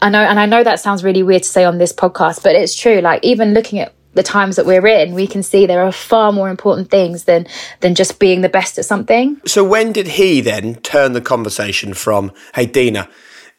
[0.00, 2.54] I know, and I know that sounds really weird to say on this podcast, but
[2.54, 3.00] it's true.
[3.00, 6.32] Like, even looking at the times that we're in, we can see there are far
[6.32, 7.46] more important things than
[7.80, 9.40] than just being the best at something.
[9.46, 13.08] So when did he then turn the conversation from "Hey Dina,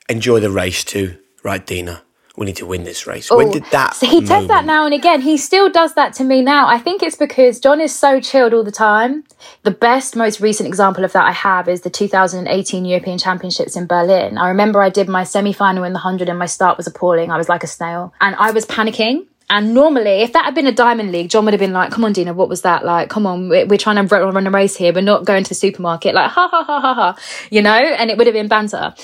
[0.10, 2.04] enjoy the race" to "Right, Dina,
[2.36, 3.32] we need to win this race"?
[3.32, 3.96] Ooh, when oh, did that?
[3.96, 4.28] So he moment...
[4.28, 5.22] does that now and again.
[5.22, 6.68] He still does that to me now.
[6.68, 9.24] I think it's because John is so chilled all the time.
[9.64, 13.88] The best, most recent example of that I have is the 2018 European Championships in
[13.88, 14.38] Berlin.
[14.38, 17.32] I remember I did my semi final in the hundred, and my start was appalling.
[17.32, 20.66] I was like a snail, and I was panicking and normally, if that had been
[20.66, 22.86] a diamond league, John would have been like, "Come on, Dina, what was that?
[22.86, 24.94] Like, come on, we're, we're trying to run a race here.
[24.94, 26.16] We're not going to the supermarket.
[26.16, 27.18] Like, ha ha ha ha ha,
[27.50, 28.96] you know." And it would have been banter.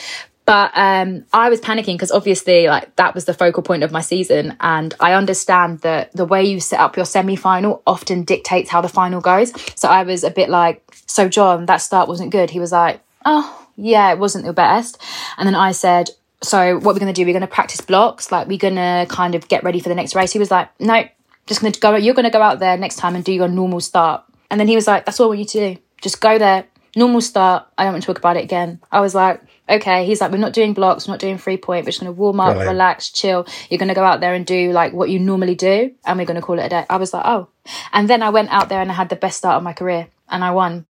[0.46, 4.00] But um, I was panicking because obviously, like that was the focal point of my
[4.00, 8.80] season, and I understand that the way you set up your semi-final often dictates how
[8.80, 9.52] the final goes.
[9.76, 13.02] So I was a bit like, "So, John, that start wasn't good." He was like,
[13.26, 14.98] "Oh, yeah, it wasn't the best,"
[15.38, 18.32] and then I said, so what we're going to do we're going to practice blocks
[18.32, 20.70] like we're going to kind of get ready for the next race he was like
[20.80, 21.04] no
[21.48, 23.48] Just going to go, you're going to go out there next time and do your
[23.48, 24.26] normal start.
[24.52, 25.82] And then he was like, that's all I want you to do.
[26.02, 27.66] Just go there, normal start.
[27.78, 28.82] I don't want to talk about it again.
[28.92, 30.06] I was like, okay.
[30.06, 31.86] He's like, we're not doing blocks, we're not doing three point.
[31.86, 33.48] We're just going to warm up, relax, chill.
[33.70, 36.26] You're going to go out there and do like what you normally do, and we're
[36.26, 36.86] going to call it a day.
[36.90, 37.48] I was like, oh.
[37.94, 40.08] And then I went out there and I had the best start of my career,
[40.28, 40.86] and I won.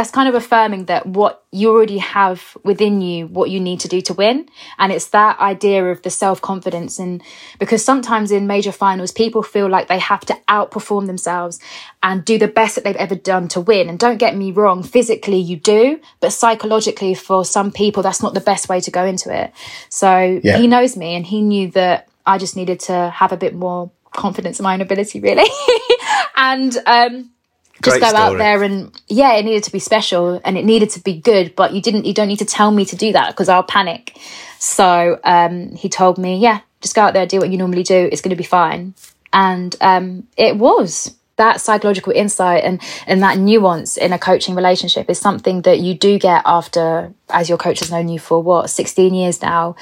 [0.00, 3.88] That's kind of affirming that what you already have within you, what you need to
[3.88, 4.48] do to win.
[4.78, 6.98] And it's that idea of the self confidence.
[6.98, 7.22] And
[7.58, 11.60] because sometimes in major finals, people feel like they have to outperform themselves
[12.02, 13.90] and do the best that they've ever done to win.
[13.90, 18.32] And don't get me wrong, physically you do, but psychologically for some people, that's not
[18.32, 19.52] the best way to go into it.
[19.90, 20.56] So Yeah.
[20.56, 23.90] he knows me and he knew that I just needed to have a bit more
[24.12, 25.50] confidence in my own ability, really.
[26.36, 27.32] and, um,
[27.82, 30.90] just Great go out there and yeah it needed to be special and it needed
[30.90, 33.30] to be good but you didn't you don't need to tell me to do that
[33.30, 34.18] because i'll panic.
[34.58, 38.08] So um he told me yeah just go out there do what you normally do.
[38.10, 38.94] It's going to be fine.
[39.32, 41.16] And um it was.
[41.36, 45.94] That psychological insight and and that nuance in a coaching relationship is something that you
[45.94, 49.74] do get after as your coach has known you for what 16 years now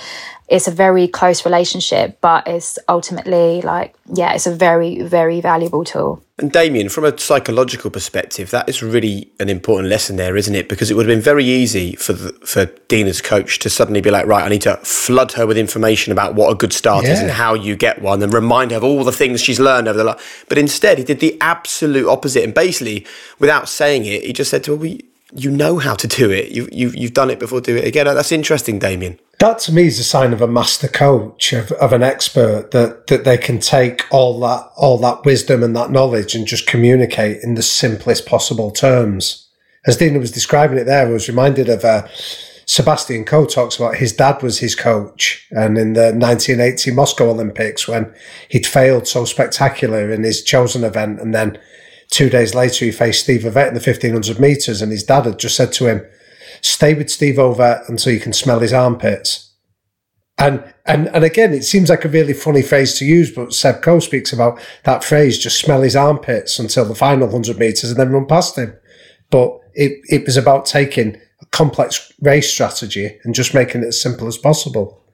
[0.48, 5.84] it's a very close relationship but it's ultimately like yeah it's a very very valuable
[5.84, 10.54] tool And Damian, from a psychological perspective, that is really an important lesson there, isn't
[10.54, 10.68] it?
[10.68, 14.12] Because it would have been very easy for the, for Dina's coach to suddenly be
[14.12, 17.18] like, right, I need to flood her with information about what a good start is
[17.18, 19.98] and how you get one, and remind her of all the things she's learned over
[19.98, 20.46] the life.
[20.48, 23.04] But instead, he did the absolute opposite, and basically,
[23.40, 24.96] without saying it, he just said to her, well,
[25.35, 26.51] "You know how to do it.
[26.51, 27.61] You you you've done it before.
[27.61, 29.19] Do it again." That's interesting, Damian.
[29.38, 33.07] That to me is a sign of a master coach, of, of an expert that,
[33.07, 37.43] that they can take all that all that wisdom and that knowledge and just communicate
[37.45, 39.47] in the simplest possible terms.
[39.87, 42.09] As Dina was describing it there, I was reminded of uh,
[42.67, 47.88] Sebastian Coe talks about his dad was his coach, and in the 1980 Moscow Olympics
[47.88, 48.12] when
[48.49, 51.59] he'd failed so spectacular in his chosen event, and then
[52.11, 55.38] two days later he faced Steve Ovett in the 1500 meters, and his dad had
[55.38, 56.07] just said to him,
[56.61, 59.49] "Stay with Steve Ovett until you can smell his armpits."
[60.38, 63.83] And and and again, it seems like a really funny phrase to use, but Seb
[63.83, 67.99] Coe speaks about that phrase: just smell his armpits until the final hundred meters, and
[67.99, 68.75] then run past him.
[69.31, 74.01] But it it was about taking a complex race strategy and just making it as
[74.01, 75.05] simple as possible.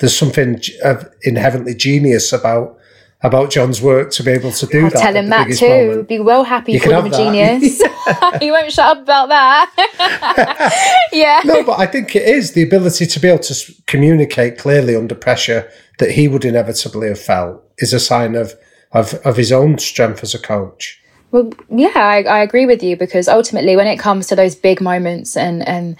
[0.00, 2.76] There's something of inherently genius about
[3.24, 4.98] about John's work to be able to do I'll that.
[5.00, 5.86] tell him that too.
[5.86, 6.08] moment.
[6.08, 7.82] Be well happy You call him a genius.
[8.40, 11.08] he won't shut up about that.
[11.12, 11.40] yeah.
[11.44, 15.14] No, but I think it is the ability to be able to communicate clearly under
[15.14, 18.54] pressure that he would inevitably have felt is a sign of,
[18.92, 21.00] of, of his own strength as a coach.
[21.30, 24.80] Well, yeah, I, I agree with you because ultimately, when it comes to those big
[24.80, 25.96] moments and and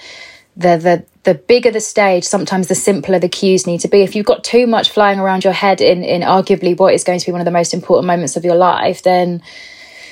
[0.56, 4.02] the the the bigger the stage, sometimes the simpler the cues need to be.
[4.02, 7.18] If you've got too much flying around your head in in arguably what is going
[7.18, 9.42] to be one of the most important moments of your life, then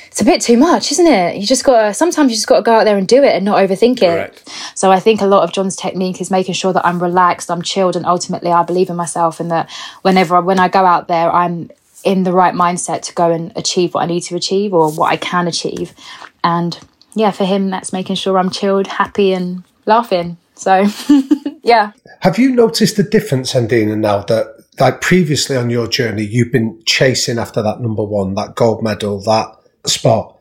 [0.09, 1.37] it's a bit too much, isn't it?
[1.37, 3.35] You just got to sometimes you just got to go out there and do it
[3.35, 4.01] and not overthink it.
[4.01, 4.49] Correct.
[4.75, 7.63] So I think a lot of John's technique is making sure that I'm relaxed, I'm
[7.63, 9.71] chilled, and ultimately I believe in myself, and that
[10.03, 11.71] whenever when I go out there, I'm
[12.05, 15.11] in the right mindset to go and achieve what I need to achieve or what
[15.11, 15.95] I can achieve.
[16.43, 16.79] And
[17.15, 20.37] yeah, for him, that's making sure I'm chilled, happy, and laughing.
[20.55, 20.87] So
[21.63, 21.93] yeah.
[22.21, 26.53] Have you noticed the difference, and Dina, now that like previously on your journey, you've
[26.53, 30.39] been chasing after that number one, that gold medal, that spot.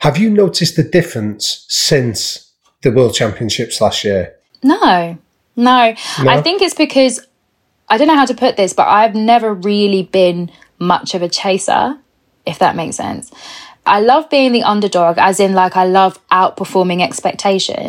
[0.00, 4.34] Have you noticed the difference since the World Championships last year?
[4.62, 5.16] No,
[5.56, 5.94] no.
[6.18, 7.26] I think it's because
[7.88, 11.28] I don't know how to put this, but I've never really been much of a
[11.28, 11.98] chaser,
[12.44, 13.30] if that makes sense.
[13.84, 17.88] I love being the underdog, as in, like, I love outperforming expectation.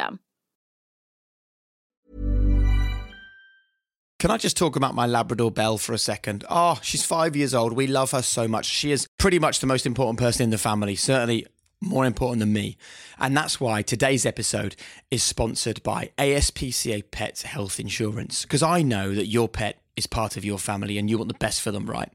[4.19, 6.45] Can I just talk about my Labrador Belle for a second?
[6.47, 7.73] Oh, she's five years old.
[7.73, 8.67] We love her so much.
[8.67, 11.47] She is pretty much the most important person in the family, certainly
[11.81, 12.77] more important than me.
[13.17, 14.75] And that's why today's episode
[15.09, 20.37] is sponsored by ASPCA Pet Health Insurance, because I know that your pet is part
[20.37, 22.11] of your family and you want the best for them, right?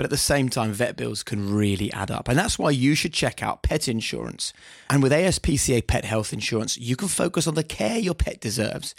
[0.00, 2.26] But at the same time, vet bills can really add up.
[2.26, 4.54] And that's why you should check out pet insurance.
[4.88, 8.94] And with ASPCA Pet Health Insurance, you can focus on the care your pet deserves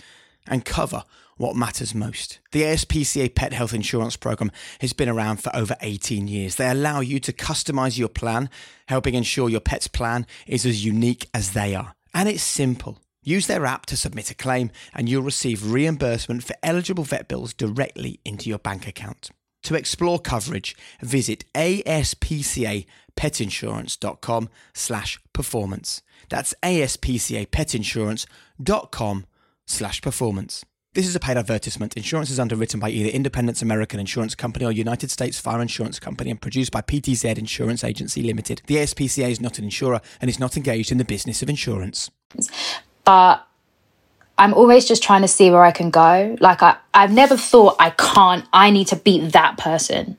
[0.46, 1.04] and cover
[1.38, 2.38] what matters most.
[2.52, 6.58] The ASPCA Pet Health Insurance Program has been around for over 18 years.
[6.58, 8.48] They allow you to customize your plan,
[8.88, 11.96] helping ensure your pet's plan is as unique as they are.
[12.14, 13.00] And it's simple.
[13.24, 17.56] Use their app to submit a claim, and you'll receive reimbursement for eligible vet bills
[17.56, 19.32] directly into your bank account.
[19.64, 26.02] To explore coverage, visit aspcapetinsurance.com slash performance.
[26.30, 29.26] That's aspcapetinsurance.com
[29.66, 30.66] slash performance.
[30.94, 31.96] This is a paid advertisement.
[31.96, 36.32] Insurance is underwritten by either Independence American Insurance Company or United States Fire Insurance Company
[36.32, 38.62] and produced by PTZ Insurance Agency Limited.
[38.68, 42.12] The ASPCA is not an insurer and is not engaged in the business of insurance.
[43.06, 43.48] But
[44.42, 46.36] I'm always just trying to see where I can go.
[46.40, 50.18] Like I, I've never thought I can't, I need to beat that person.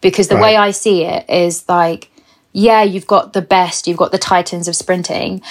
[0.00, 0.42] Because the right.
[0.42, 2.08] way I see it is like,
[2.52, 5.42] yeah, you've got the best, you've got the titans of sprinting,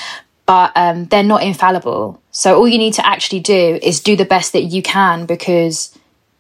[0.46, 2.22] but um, they're not infallible.
[2.32, 5.94] So all you need to actually do is do the best that you can because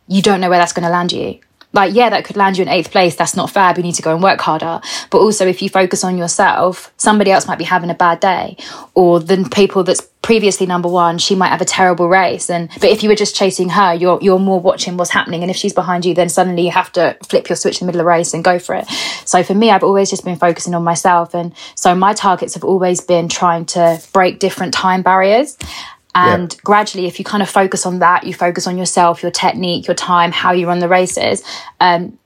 [0.07, 1.41] you don't know where that's going to land you.
[1.73, 3.15] Like, yeah, that could land you in eighth place.
[3.15, 3.73] That's not fair.
[3.75, 4.79] You need to go and work harder.
[5.09, 8.57] But also, if you focus on yourself, somebody else might be having a bad day,
[8.93, 12.49] or the people that's previously number one, she might have a terrible race.
[12.49, 15.41] And but if you were just chasing her, you're you're more watching what's happening.
[15.41, 17.91] And if she's behind you, then suddenly you have to flip your switch in the
[17.91, 18.87] middle of the race and go for it.
[19.25, 22.63] So for me, I've always just been focusing on myself, and so my targets have
[22.63, 25.57] always been trying to break different time barriers.
[26.15, 26.59] And yeah.
[26.63, 29.95] gradually, if you kind of focus on that, you focus on yourself, your technique, your
[29.95, 31.43] time, how you run the races.
[31.79, 32.17] Um,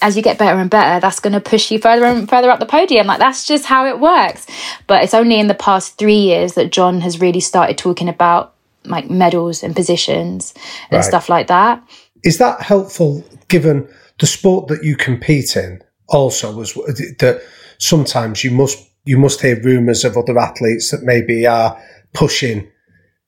[0.00, 2.60] as you get better and better, that's going to push you further and further up
[2.60, 3.06] the podium.
[3.06, 4.46] Like that's just how it works.
[4.86, 8.54] But it's only in the past three years that John has really started talking about
[8.84, 10.52] like medals and positions
[10.90, 11.04] and right.
[11.04, 11.82] stuff like that.
[12.22, 13.88] Is that helpful given
[14.20, 15.82] the sport that you compete in?
[16.08, 17.42] Also, was that
[17.78, 21.80] sometimes you must you must hear rumours of other athletes that maybe are
[22.12, 22.70] pushing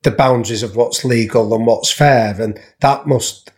[0.03, 2.39] the boundaries of what's legal and what's fair.
[2.39, 3.51] And that must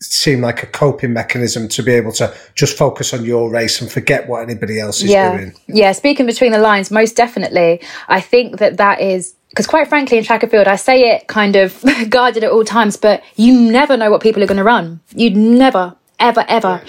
[0.00, 3.90] seem like a coping mechanism to be able to just focus on your race and
[3.90, 5.36] forget what anybody else is yeah.
[5.36, 5.54] doing.
[5.66, 7.82] Yeah, speaking between the lines, most definitely.
[8.08, 11.26] I think that that is because quite frankly in track and field i say it
[11.26, 14.64] kind of guarded at all times but you never know what people are going to
[14.64, 16.82] run you'd never ever ever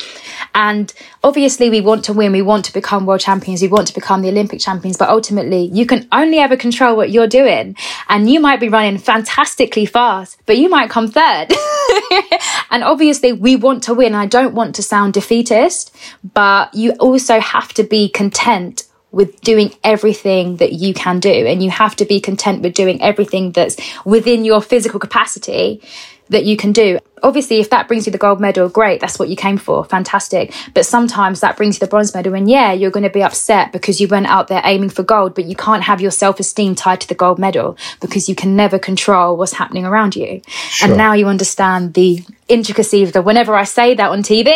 [0.54, 0.92] and
[1.24, 2.32] obviously, we want to win.
[2.32, 3.62] We want to become world champions.
[3.62, 4.98] We want to become the Olympic champions.
[4.98, 7.76] But ultimately, you can only ever control what you're doing.
[8.08, 11.48] And you might be running fantastically fast, but you might come third.
[12.72, 14.16] and obviously, we want to win.
[14.16, 15.96] I don't want to sound defeatist,
[16.34, 21.32] but you also have to be content with doing everything that you can do.
[21.32, 25.82] And you have to be content with doing everything that's within your physical capacity
[26.30, 27.00] that you can do.
[27.22, 30.54] Obviously, if that brings you the gold medal, great, that's what you came for, fantastic.
[30.74, 33.74] But sometimes that brings you the bronze medal, and yeah, you're going to be upset
[33.74, 36.76] because you went out there aiming for gold, but you can't have your self esteem
[36.76, 40.42] tied to the gold medal because you can never control what's happening around you.
[40.48, 40.88] Sure.
[40.88, 44.54] And now you understand the intricacy of the whenever I say that on TV,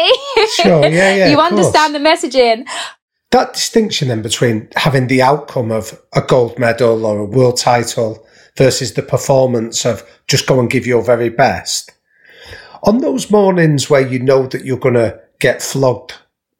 [0.55, 2.21] sure, yeah, yeah, you understand course.
[2.21, 2.67] the messaging.
[3.31, 8.22] That distinction then between having the outcome of a gold medal or a world title
[8.57, 11.91] versus the performance of just go and give your very best.
[12.83, 16.13] On those mornings where you know that you're going to get flogged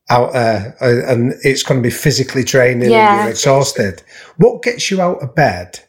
[0.09, 3.13] out there uh, and it's going to be physically draining yeah.
[3.13, 4.03] and you're exhausted,
[4.37, 5.79] what gets you out of bed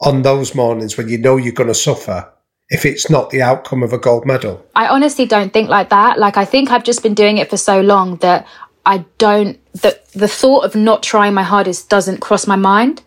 [0.00, 2.30] on those mornings when you know you're going to suffer?
[2.70, 4.64] if it's not the outcome of a gold medal?
[4.74, 6.18] I honestly don't think like that.
[6.18, 8.46] Like I think I've just been doing it for so long that
[8.86, 13.02] I don't that the thought of not trying my hardest doesn't cross my mind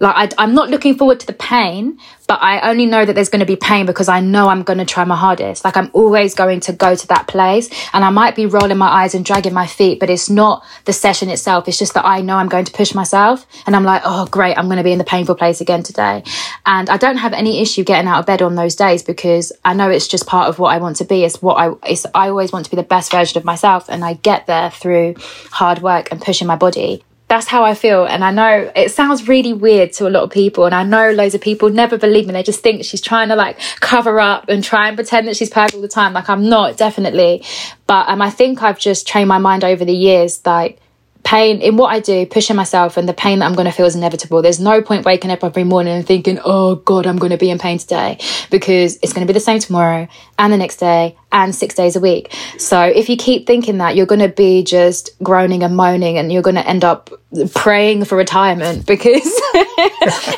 [0.00, 3.30] like I, am not looking forward to the pain, but I only know that there's
[3.30, 5.64] going to be pain because I know I'm going to try my hardest.
[5.64, 8.86] Like I'm always going to go to that place and I might be rolling my
[8.86, 11.66] eyes and dragging my feet, but it's not the session itself.
[11.66, 14.56] It's just that I know I'm going to push myself and I'm like, oh, great,
[14.56, 16.22] I'm going to be in the painful place again today.
[16.64, 19.74] And I don't have any issue getting out of bed on those days because I
[19.74, 21.24] know it's just part of what I want to be.
[21.24, 23.88] It's what I, it's, I always want to be the best version of myself.
[23.88, 25.14] And I get there through
[25.50, 28.04] hard work and pushing my body that's how I feel.
[28.04, 30.64] And I know it sounds really weird to a lot of people.
[30.64, 32.32] And I know loads of people never believe me.
[32.32, 35.50] They just think she's trying to like cover up and try and pretend that she's
[35.50, 36.14] perfect all the time.
[36.14, 37.44] Like I'm not, definitely.
[37.86, 40.80] But um, I think I've just trained my mind over the years, like,
[41.28, 43.84] pain in what I do, pushing myself, and the pain that I'm going to feel
[43.84, 44.40] is inevitable.
[44.40, 47.50] There's no point waking up every morning and thinking, oh God, I'm going to be
[47.50, 48.18] in pain today
[48.50, 50.08] because it's going to be the same tomorrow
[50.38, 52.34] and the next day and six days a week.
[52.56, 56.32] So if you keep thinking that, you're going to be just groaning and moaning and
[56.32, 57.10] you're going to end up
[57.54, 59.20] praying for retirement because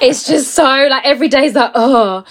[0.02, 2.24] it's just so like every day is like, oh.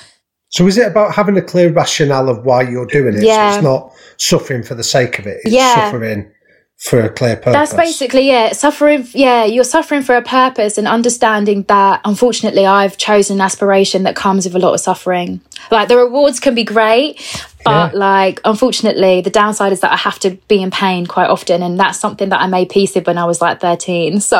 [0.49, 3.23] So is it about having a clear rationale of why you're doing it?
[3.23, 3.51] Yeah.
[3.51, 5.37] So it's not suffering for the sake of it.
[5.45, 5.75] It's yeah.
[5.75, 6.29] suffering
[6.79, 7.53] for a clear purpose.
[7.53, 8.55] That's basically it.
[8.55, 14.03] Suffering, yeah, you're suffering for a purpose and understanding that unfortunately I've chosen an aspiration
[14.03, 15.41] that comes with a lot of suffering.
[15.71, 17.17] Like the rewards can be great,
[17.65, 17.99] but yeah.
[17.99, 21.77] like unfortunately the downside is that I have to be in pain quite often and
[21.77, 24.21] that's something that I made peace with when I was like 13.
[24.21, 24.37] So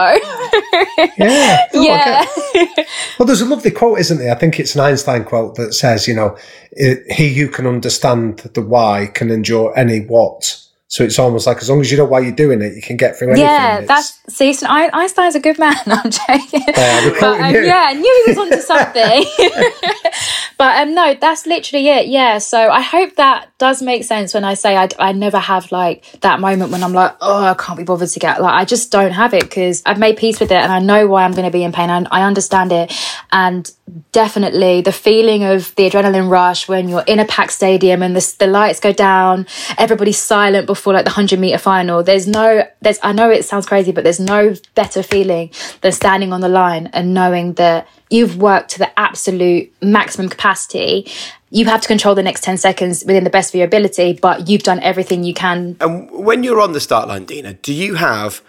[1.18, 1.68] Yeah.
[1.74, 2.26] Oh, yeah.
[2.56, 2.86] Okay.
[3.20, 4.34] Well there's a lovely quote, isn't there?
[4.34, 6.38] I think it's an Einstein quote that says, you know,
[6.78, 10.69] he who can understand the why can endure any what.
[10.92, 12.98] So it's almost like as long as you know why you're doing it, you can
[12.98, 13.46] get through anything.
[13.46, 14.54] Yeah, that's see.
[14.54, 15.76] So Einstein's a good man.
[15.86, 16.64] I'm joking.
[16.68, 19.26] Uh, but, um, yeah, I knew he was onto something.
[20.58, 22.08] but um, no, that's literally it.
[22.08, 22.40] Yeah.
[22.40, 26.06] So I hope that does make sense when I say I, I never have like
[26.22, 28.92] that moment when I'm like, oh, I can't be bothered to get like I just
[28.92, 31.46] don't have it because I've made peace with it and I know why I'm going
[31.46, 31.92] to be in pain.
[31.92, 32.92] and I understand it,
[33.32, 33.72] and
[34.12, 38.36] definitely the feeling of the adrenaline rush when you're in a packed stadium and the
[38.40, 39.46] the lights go down,
[39.78, 42.04] everybody's silent before for like the 100 meter final.
[42.04, 45.52] There's no there's i know it sounds crazy but there's no better feeling
[45.82, 51.12] than standing on the line and knowing that you've worked to the absolute maximum capacity.
[51.52, 54.48] You have to control the next 10 seconds within the best of your ability but
[54.48, 55.78] you've done everything you can.
[55.80, 58.42] And when you're on the start line dina do you have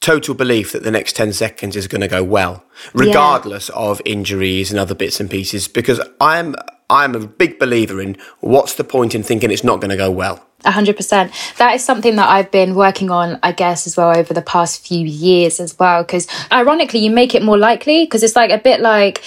[0.00, 3.76] total belief that the next 10 seconds is going to go well regardless yeah.
[3.76, 5.68] of injuries and other bits and pieces?
[5.68, 6.54] Because i'm
[6.90, 10.10] i'm a big believer in what's the point in thinking it's not going to go
[10.10, 11.56] well 100%.
[11.56, 14.86] That is something that I've been working on, I guess, as well over the past
[14.86, 16.02] few years as well.
[16.02, 19.24] Because ironically, you make it more likely because it's like a bit like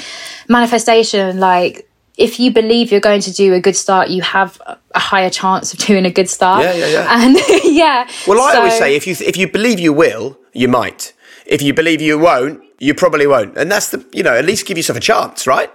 [0.48, 1.40] manifestation.
[1.40, 4.60] Like, if you believe you're going to do a good start, you have
[4.96, 6.64] a higher chance of doing a good start.
[6.64, 7.24] Yeah, yeah, yeah.
[7.24, 8.10] And yeah.
[8.28, 11.14] Well, I so, always say if you if you believe you will, you might.
[11.46, 13.58] If you believe you won't, you probably won't.
[13.58, 15.72] And that's the you know at least give yourself a chance, right?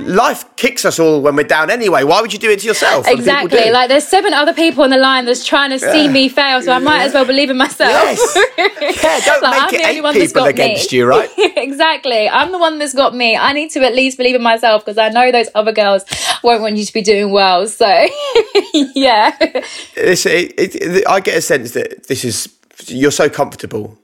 [0.00, 2.04] Life kicks us all when we're down anyway.
[2.04, 3.06] Why would you do it to yourself?
[3.08, 3.70] Exactly.
[3.70, 6.72] Like there's seven other people on the line that's trying to see me fail, so
[6.72, 7.90] I might as well believe in myself.
[7.90, 9.02] Yes.
[9.02, 10.98] yeah, don't like, make I'm it eight people against me.
[10.98, 11.30] you, right?
[11.56, 12.28] exactly.
[12.28, 13.36] I'm the one that's got me.
[13.36, 16.04] I need to at least believe in myself because I know those other girls
[16.42, 17.66] won't want you to be doing well.
[17.66, 17.86] So,
[18.74, 19.36] yeah.
[19.40, 22.54] It, it, I get a sense that this is
[22.86, 23.98] you're so comfortable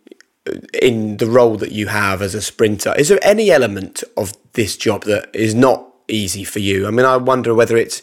[0.81, 4.77] in the role that you have as a sprinter, is there any element of this
[4.77, 6.87] job that is not easy for you?
[6.87, 8.03] I mean, I wonder whether it's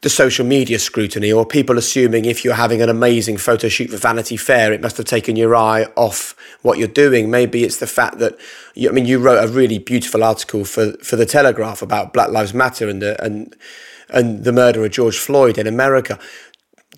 [0.00, 3.96] the social media scrutiny or people assuming if you're having an amazing photo shoot for
[3.96, 7.30] Vanity Fair, it must have taken your eye off what you're doing.
[7.30, 8.38] Maybe it's the fact that,
[8.74, 12.30] you, I mean, you wrote a really beautiful article for, for the Telegraph about Black
[12.30, 13.56] Lives Matter and the, and,
[14.08, 16.18] and the murder of George Floyd in America.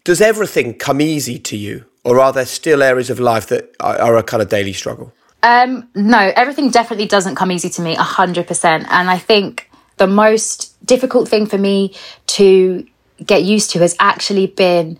[0.04, 1.86] Does everything come easy to you?
[2.04, 5.12] Or are there still areas of life that are, are a kind of daily struggle?
[5.42, 8.64] Um, no, everything definitely doesn't come easy to me, 100%.
[8.64, 11.94] And I think the most difficult thing for me
[12.26, 12.86] to
[13.24, 14.98] get used to has actually been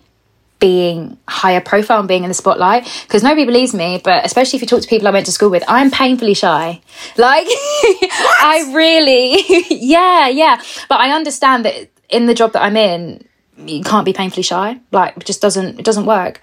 [0.59, 2.83] being higher profile and being in the spotlight.
[3.03, 5.49] Because nobody believes me but especially if you talk to people i went to school
[5.49, 6.79] with i'm painfully shy.
[7.17, 10.61] Like i really yeah yeah.
[10.87, 13.27] But i understand that in the job that i'm in
[13.65, 14.79] you can't be painfully shy.
[14.91, 16.41] Like it just doesn't it doesn't work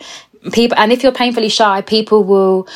[0.52, 2.68] people and if you're painfully shy people will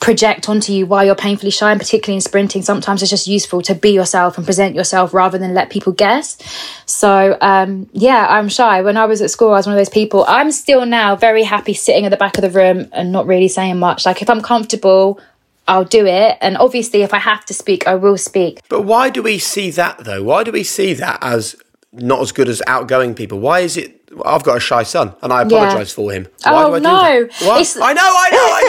[0.00, 3.60] project onto you why you're painfully shy and particularly in sprinting sometimes it's just useful
[3.60, 6.38] to be yourself and present yourself rather than let people guess
[6.86, 9.90] so um, yeah i'm shy when i was at school i was one of those
[9.90, 13.26] people i'm still now very happy sitting at the back of the room and not
[13.26, 15.20] really saying much like if i'm comfortable
[15.68, 16.36] I'll do it.
[16.40, 18.60] And obviously, if I have to speak, I will speak.
[18.68, 20.20] But why do we see that though?
[20.20, 21.54] Why do we see that as
[21.92, 23.38] not as good as outgoing people?
[23.38, 25.94] Why is it I've got a shy son, and I apologise yeah.
[25.94, 26.26] for him.
[26.42, 27.26] Why oh, do I do no.
[27.26, 27.76] that?
[27.80, 28.62] I know, I know, I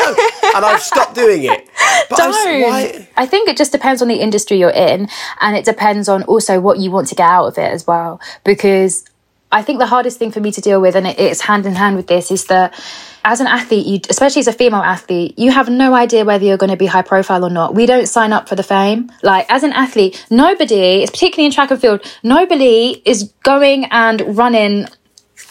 [0.44, 0.50] know.
[0.56, 1.68] and I've stopped doing it.
[2.10, 2.62] But don't.
[2.62, 6.24] why- I think it just depends on the industry you're in, and it depends on
[6.24, 8.22] also what you want to get out of it as well.
[8.44, 9.04] Because
[9.52, 11.74] I think the hardest thing for me to deal with, and it, it's hand in
[11.74, 12.80] hand with this, is that
[13.26, 16.58] as an athlete, you, especially as a female athlete, you have no idea whether you're
[16.58, 17.74] going to be high profile or not.
[17.74, 19.12] We don't sign up for the fame.
[19.24, 24.38] Like as an athlete, nobody, it's particularly in track and field, nobody is going and
[24.38, 24.88] running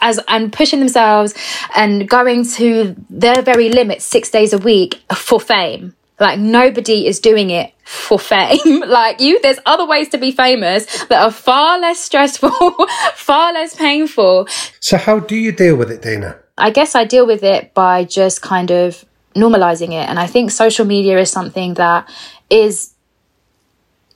[0.00, 1.34] as and pushing themselves
[1.74, 5.94] and going to their very limit six days a week for fame.
[6.18, 8.80] Like nobody is doing it for fame.
[8.86, 12.50] like you, there's other ways to be famous that are far less stressful,
[13.14, 14.46] far less painful.
[14.80, 16.36] So, how do you deal with it, Dina?
[16.58, 19.02] I guess I deal with it by just kind of
[19.34, 20.08] normalizing it.
[20.08, 22.08] And I think social media is something that
[22.50, 22.92] is,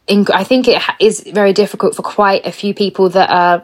[0.07, 3.63] in, I think it is very difficult for quite a few people that are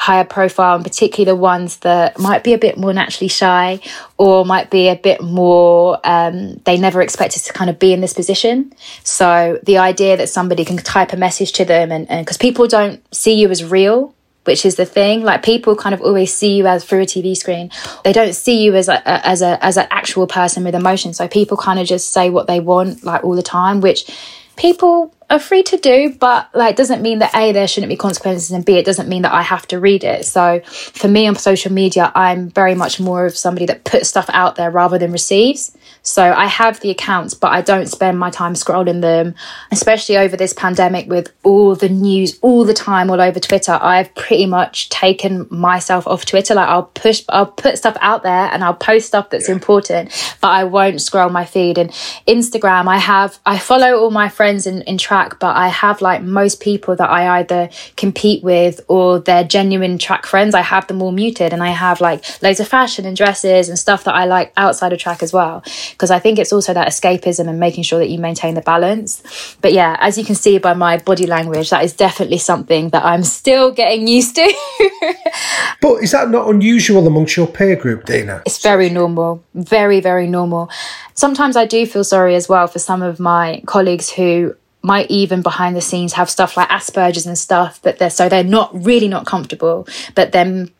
[0.00, 3.78] higher profile, and particularly the ones that might be a bit more naturally shy
[4.16, 8.00] or might be a bit more, um, they never expected to kind of be in
[8.00, 8.72] this position.
[9.04, 13.02] So the idea that somebody can type a message to them and because people don't
[13.14, 15.22] see you as real, which is the thing.
[15.22, 17.70] Like people kind of always see you as through a TV screen.
[18.02, 21.12] They don't see you as a, as a as an actual person with emotion.
[21.12, 24.10] So people kind of just say what they want like all the time, which
[24.56, 28.50] people are free to do, but like doesn't mean that A, there shouldn't be consequences
[28.50, 30.26] and B, it doesn't mean that I have to read it.
[30.26, 34.28] So for me on social media, I'm very much more of somebody that puts stuff
[34.32, 35.76] out there rather than receives.
[36.02, 39.34] So I have the accounts, but I don't spend my time scrolling them,
[39.70, 43.78] especially over this pandemic with all the news all the time all over Twitter.
[43.80, 46.54] I've pretty much taken myself off Twitter.
[46.54, 50.48] Like I'll push, I'll put stuff out there and I'll post stuff that's important, but
[50.48, 51.76] I won't scroll my feed.
[51.78, 51.90] And
[52.26, 56.22] Instagram, I have, I follow all my friends in, in track, but I have like
[56.22, 60.54] most people that I either compete with or they're genuine track friends.
[60.54, 63.78] I have them all muted and I have like loads of fashion and dresses and
[63.78, 65.62] stuff that I like outside of track as well.
[66.00, 69.22] Because I think it's also that escapism and making sure that you maintain the balance.
[69.60, 73.04] But yeah, as you can see by my body language, that is definitely something that
[73.04, 74.54] I'm still getting used to.
[75.82, 78.42] But is that not unusual amongst your peer group, Dina?
[78.46, 80.70] It's very normal, very, very normal.
[81.14, 85.42] Sometimes I do feel sorry as well for some of my colleagues who might even
[85.42, 89.08] behind the scenes have stuff like Asperger's and stuff, but they're so they're not really
[89.08, 90.70] not comfortable, but then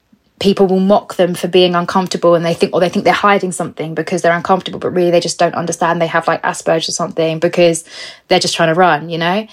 [0.40, 3.52] people will mock them for being uncomfortable and they think or they think they're hiding
[3.52, 6.92] something because they're uncomfortable, but really they just don't understand they have like Asperger's or
[6.92, 7.84] something because
[8.28, 9.46] they're just trying to run, you know?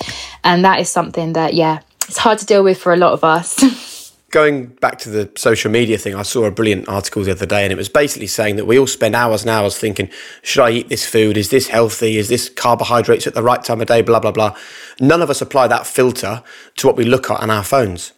[0.44, 3.24] And that is something that, yeah, it's hard to deal with for a lot of
[3.24, 4.14] us.
[4.30, 7.64] Going back to the social media thing, I saw a brilliant article the other day,
[7.64, 10.10] and it was basically saying that we all spend hours and hours thinking,
[10.42, 11.38] should I eat this food?
[11.38, 12.18] Is this healthy?
[12.18, 14.02] Is this carbohydrates at the right time of day?
[14.02, 14.56] Blah, blah, blah.
[15.00, 16.44] None of us apply that filter
[16.76, 18.12] to what we look at on our phones.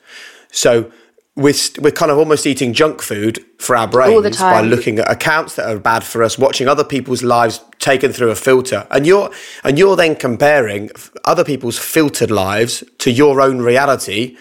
[0.52, 0.92] So
[1.40, 5.56] we're, we're kind of almost eating junk food for our brains by looking at accounts
[5.56, 9.32] that are bad for us, watching other people's lives taken through a filter, and you're
[9.64, 10.90] and you're then comparing
[11.24, 14.38] other people's filtered lives to your own reality.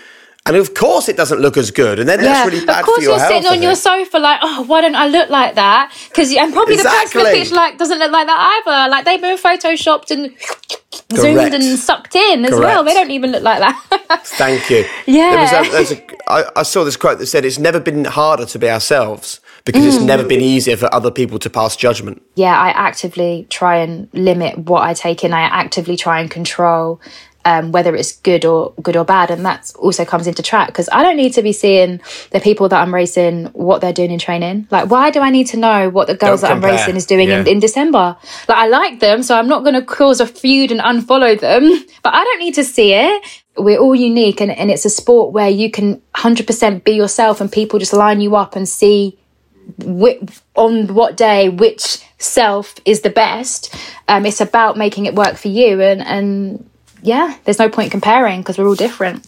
[0.49, 3.19] And of course, it doesn't look as good, and then that's really bad for your
[3.19, 3.21] health.
[3.21, 5.93] of course you're sitting on your sofa like, oh, why don't I look like that?
[6.09, 7.41] Because and probably the person in the Exactly.
[7.41, 8.91] picture like doesn't look like that either.
[8.91, 10.35] Like they've been photoshopped and
[11.15, 12.85] zoomed and sucked in as well.
[12.85, 14.21] They don't even look like that.
[14.25, 14.85] Thank you.
[15.07, 15.31] Yeah.
[15.31, 17.81] There was a, there was a, I, I saw this quote that said, "It's never
[17.81, 20.29] been harder to be ourselves because it's never Mm.
[20.29, 24.83] been easier for other people to pass judgment." yeah, I actively try and limit what
[24.83, 25.33] I take in.
[25.33, 27.01] I actively try and control
[27.49, 30.89] um, whether it's good or good or bad, and that also comes into track because
[30.93, 34.19] I don't need to be seeing the people that I'm racing what they're doing in
[34.19, 34.69] training.
[34.71, 37.07] Like, why do I need to know what the girls Don't that I'm racing is
[37.07, 37.53] doing in, Yeah.
[37.53, 38.17] in December?
[38.49, 41.63] Like, I like them, so I'm not going to cause a feud and unfollow them,
[42.03, 43.43] but I don't need to see it.
[43.57, 47.51] We're all unique, and, and it's a sport where you can 100% be yourself, and
[47.51, 49.19] people just line you up and see
[50.55, 53.75] on what day which self is the best.
[54.07, 56.68] Um, it's about making it work for you, and and
[57.03, 59.27] yeah, there's no point comparing because we're all different.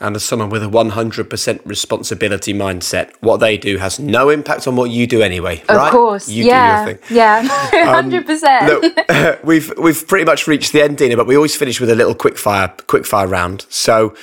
[0.00, 4.76] And as someone with a 100% responsibility mindset, what they do has no impact on
[4.76, 5.90] what you do anyway, Of right?
[5.90, 7.16] course, You yeah, do your thing.
[7.16, 7.42] yeah,
[7.84, 8.66] hundred percent.
[8.82, 11.96] Look, we've we've pretty much reached the end, Dina, but we always finish with a
[11.96, 13.66] little quick fire quick fire round.
[13.70, 14.14] So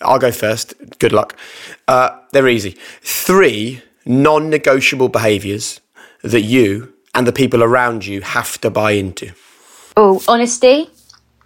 [0.00, 0.72] I'll go first.
[0.98, 1.36] Good luck.
[1.86, 2.76] Uh, they're easy.
[3.02, 5.80] Three non-negotiable behaviours
[6.22, 9.32] that you and the people around you have to buy into.
[9.94, 10.88] Oh, honesty.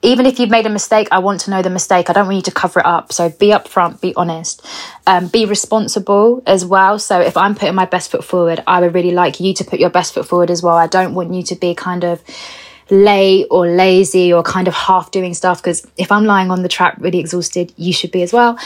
[0.03, 2.11] Even if you've made a mistake, I want to know the mistake.
[2.11, 3.13] I don't want you to cover it up.
[3.13, 4.67] So be upfront, be honest,
[5.07, 6.99] um, be responsible as well.
[6.99, 9.79] So if I'm putting my best foot forward, I would really like you to put
[9.79, 10.77] your best foot forward as well.
[10.77, 12.23] I don't want you to be kind of
[12.91, 16.69] late or lazy or kind of half doing stuff because if I'm lying on the
[16.69, 18.59] track really exhausted, you should be as well.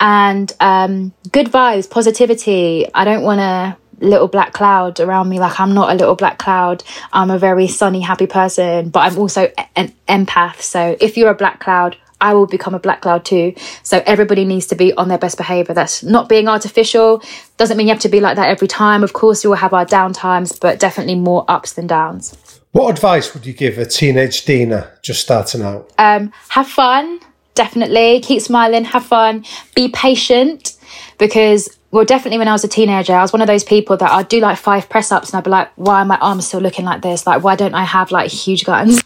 [0.00, 2.86] And um, good vibes, positivity.
[2.94, 5.38] I don't want to little black cloud around me.
[5.38, 6.82] Like I'm not a little black cloud.
[7.12, 10.60] I'm a very sunny, happy person, but I'm also an empath.
[10.60, 13.54] So if you're a black cloud, I will become a black cloud too.
[13.82, 15.74] So everybody needs to be on their best behavior.
[15.74, 17.22] That's not being artificial.
[17.56, 19.02] Doesn't mean you have to be like that every time.
[19.02, 22.34] Of course, we will have our down times, but definitely more ups than downs.
[22.72, 25.92] What advice would you give a teenage Dina just starting out?
[25.98, 27.20] Um, have fun,
[27.54, 28.20] definitely.
[28.20, 29.44] Keep smiling, have fun,
[29.74, 30.74] be patient
[31.18, 34.10] because well, definitely when I was a teenager, I was one of those people that
[34.10, 36.58] I'd do like five press ups and I'd be like, why are my arms still
[36.58, 37.24] looking like this?
[37.24, 39.00] Like, why don't I have like huge guns?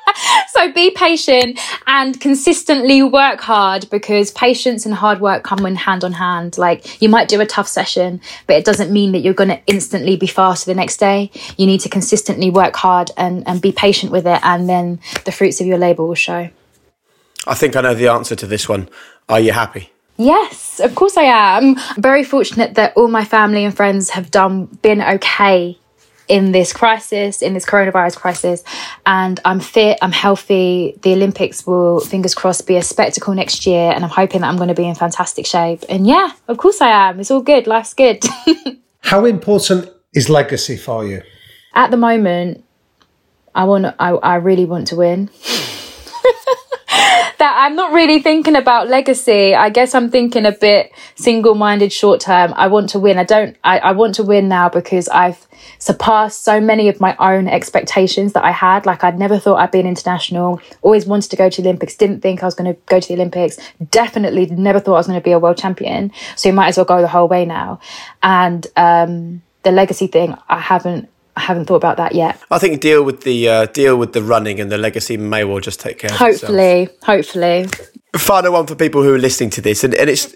[0.48, 6.02] so be patient and consistently work hard because patience and hard work come in hand
[6.02, 6.58] on hand.
[6.58, 9.62] Like you might do a tough session, but it doesn't mean that you're going to
[9.68, 11.30] instantly be faster the next day.
[11.56, 14.40] You need to consistently work hard and, and be patient with it.
[14.42, 16.50] And then the fruits of your labor will show.
[17.46, 18.88] I think I know the answer to this one.
[19.28, 19.93] Are you happy?
[20.16, 21.76] Yes, of course I am.
[21.76, 25.78] I'm very fortunate that all my family and friends have done been okay
[26.28, 28.64] in this crisis, in this coronavirus crisis.
[29.04, 30.98] And I'm fit, I'm healthy.
[31.02, 33.92] The Olympics will, fingers crossed, be a spectacle next year.
[33.92, 35.84] And I'm hoping that I'm going to be in fantastic shape.
[35.88, 37.20] And yeah, of course I am.
[37.20, 37.66] It's all good.
[37.66, 38.24] Life's good.
[39.00, 41.22] How important is legacy for you?
[41.74, 42.64] At the moment,
[43.54, 43.86] I want.
[43.98, 45.28] I, I really want to win.
[47.44, 49.54] That I'm not really thinking about legacy.
[49.54, 52.54] I guess I'm thinking a bit single minded short term.
[52.56, 53.18] I want to win.
[53.18, 55.46] I don't, I, I want to win now because I've
[55.78, 58.86] surpassed so many of my own expectations that I had.
[58.86, 61.96] Like I'd never thought I'd be an international, always wanted to go to the Olympics,
[61.96, 63.58] didn't think I was going to go to the Olympics,
[63.90, 66.12] definitely never thought I was going to be a world champion.
[66.36, 67.78] So you might as well go the whole way now.
[68.22, 72.40] And, um, the legacy thing, I haven't I haven't thought about that yet.
[72.50, 75.60] I think deal with the uh, deal with the running and the legacy may well
[75.60, 76.10] just take care.
[76.12, 77.66] Hopefully, hopefully.
[78.16, 80.32] Final one for people who are listening to this, and, and it's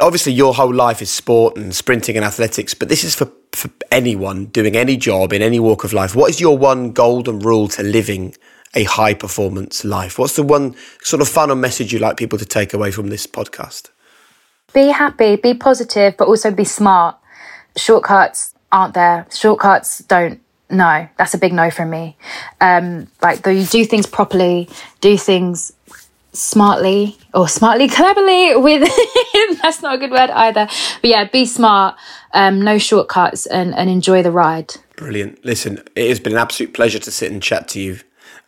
[0.00, 3.70] obviously your whole life is sport and sprinting and athletics, but this is for, for
[3.92, 6.16] anyone doing any job in any walk of life.
[6.16, 8.34] What is your one golden rule to living
[8.74, 10.18] a high performance life?
[10.18, 13.28] What's the one sort of final message you'd like people to take away from this
[13.28, 13.90] podcast?
[14.74, 17.16] Be happy, be positive, but also be smart.
[17.76, 19.26] Shortcuts aren't there.
[19.30, 20.40] Shortcuts don't.
[20.70, 22.16] No, that's a big no from me.
[22.60, 24.70] Um, like, though you do things properly,
[25.02, 25.72] do things
[26.32, 28.80] smartly or smartly cleverly with
[29.62, 30.66] that's not a good word either
[31.02, 31.94] but yeah be smart
[32.32, 36.72] um, no shortcuts and, and enjoy the ride brilliant listen it has been an absolute
[36.72, 37.98] pleasure to sit and chat to you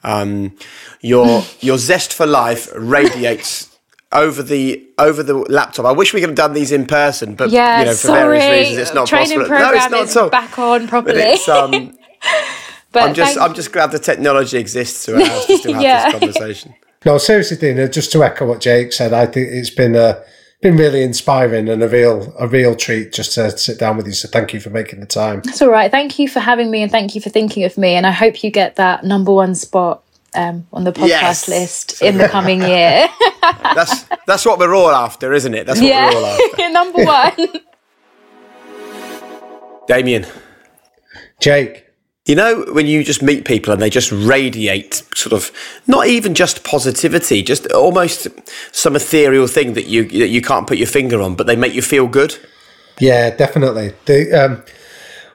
[0.03, 0.57] um,
[1.01, 3.74] your your zest for life radiates
[4.15, 5.85] over the over the laptop.
[5.87, 8.39] I wish we could have done these in person, but yeah, you know, for sorry.
[8.39, 9.47] various reasons, it's not Training possible.
[9.49, 10.31] Program no, it's not is at all.
[10.31, 11.19] back on properly.
[11.19, 11.71] But it's, um,
[12.93, 15.73] but I'm just thank- I'm just glad the technology exists to allow us to still
[15.75, 16.11] have Yeah.
[16.13, 16.75] this conversation.
[17.05, 20.23] No, seriously, Dina, just to echo what Jake said, I think it's been uh,
[20.63, 24.13] been really inspiring and a real a real treat just to sit down with you.
[24.13, 25.43] So thank you for making the time.
[25.45, 25.91] It's all right.
[25.91, 27.95] Thank you for having me and thank you for thinking of me.
[27.95, 30.04] And I hope you get that number one spot
[30.35, 31.49] um, on the podcast Yes.
[31.49, 33.09] list in the coming year.
[33.43, 35.67] That's that's what we're all after, isn't it?
[35.67, 36.69] That's what we're all after.
[36.71, 37.33] number one.
[39.87, 40.27] Damian,
[41.41, 41.85] Jake,
[42.27, 45.51] you know when you just meet people and they just radiate sort of
[45.87, 48.27] not even just positivity, just almost
[48.73, 51.75] some ethereal thing that you that you can't put your finger on, but they make
[51.75, 52.37] you feel good.
[52.99, 53.93] yeah, definitely.
[54.07, 54.63] The, um,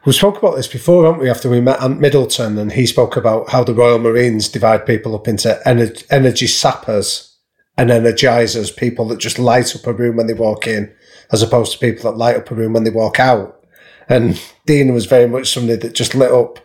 [0.10, 1.30] we spoke about this before, haven't we?
[1.30, 5.14] After we met Ant Middleton, and he spoke about how the Royal Marines divide people
[5.14, 7.38] up into ener- energy sappers
[7.78, 10.92] and energizers, people that just light up a room when they walk in,
[11.32, 13.64] as opposed to people that light up a room when they walk out.
[14.10, 16.58] And Dina was very much somebody that just lit up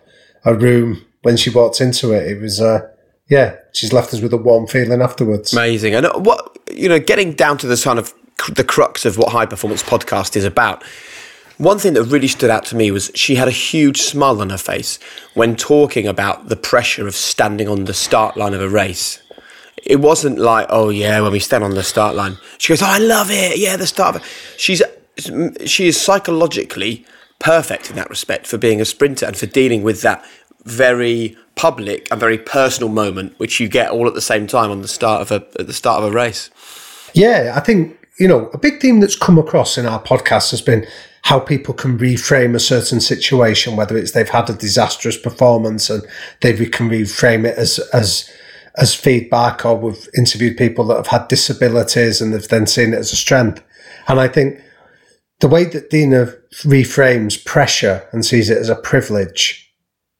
[0.47, 2.26] a room when she walked into it.
[2.26, 2.88] It was, uh,
[3.28, 5.53] yeah, she's left us with a warm feeling afterwards.
[5.53, 5.95] Amazing.
[5.95, 8.14] And what you know, getting down to the kind of
[8.55, 10.82] the crux of what High Performance Podcast is about.
[11.59, 14.51] One thing that really stood out to me was she had a huge smile on
[14.51, 14.99] her face
[15.35, 19.23] when talking about the pressure of standing on the start line of a race.
[19.85, 22.39] It wasn't like, oh yeah, when we stand on the start line.
[22.59, 23.59] She goes, oh, I love it.
[23.59, 24.17] Yeah, the start.
[24.17, 24.29] Of it.
[24.59, 24.83] She's
[25.67, 27.07] she is psychologically
[27.39, 30.25] perfect in that respect for being a sprinter and for dealing with that
[30.65, 34.83] very public and very personal moment, which you get all at the same time on
[34.83, 36.51] the start of a at the start of a race.
[37.13, 40.61] Yeah, I think, you know, a big theme that's come across in our podcast has
[40.61, 40.85] been
[41.25, 46.03] how people can reframe a certain situation, whether it's they've had a disastrous performance and
[46.43, 48.31] they can reframe it as, as,
[48.77, 52.99] as feedback, or we've interviewed people that have had disabilities and they've then seen it
[52.99, 53.64] as a strength.
[54.07, 54.61] And I think
[55.41, 56.27] the way that Dina
[56.62, 59.72] reframes pressure and sees it as a privilege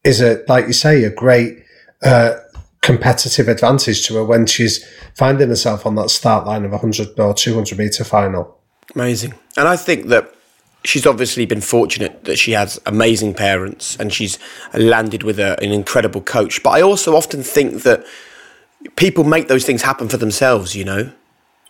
[0.05, 1.59] is a, like you say, a great,
[2.03, 2.37] uh,
[2.81, 4.83] competitive advantage to her when she's
[5.15, 8.59] finding herself on that start line of a 100 or 200 meter final.
[8.95, 9.35] Amazing.
[9.57, 10.34] And I think that
[10.85, 14.39] she's obviously been fortunate that she has amazing parents and she's
[14.75, 16.63] landed with a, an incredible coach.
[16.63, 18.05] But I also often think that
[18.97, 21.11] people make those things happen for themselves, you know?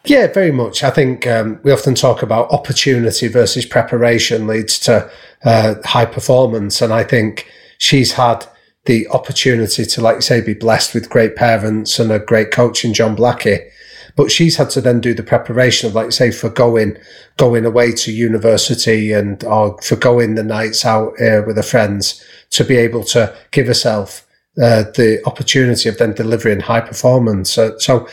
[0.04, 0.82] Yeah, very much.
[0.82, 5.10] I think um, we often talk about opportunity versus preparation leads to
[5.44, 6.82] uh, high performance.
[6.82, 7.48] And I think
[7.78, 8.46] she's had
[8.86, 12.84] the opportunity to, like you say, be blessed with great parents and a great coach
[12.84, 13.68] in John Blackie.
[14.16, 16.96] But she's had to then do the preparation of, like you say, for going,
[17.36, 22.22] going away to university and or for going the nights out uh, with her friends
[22.50, 24.26] to be able to give herself
[24.62, 27.50] uh, the opportunity of then delivering high performance.
[27.50, 28.06] So, so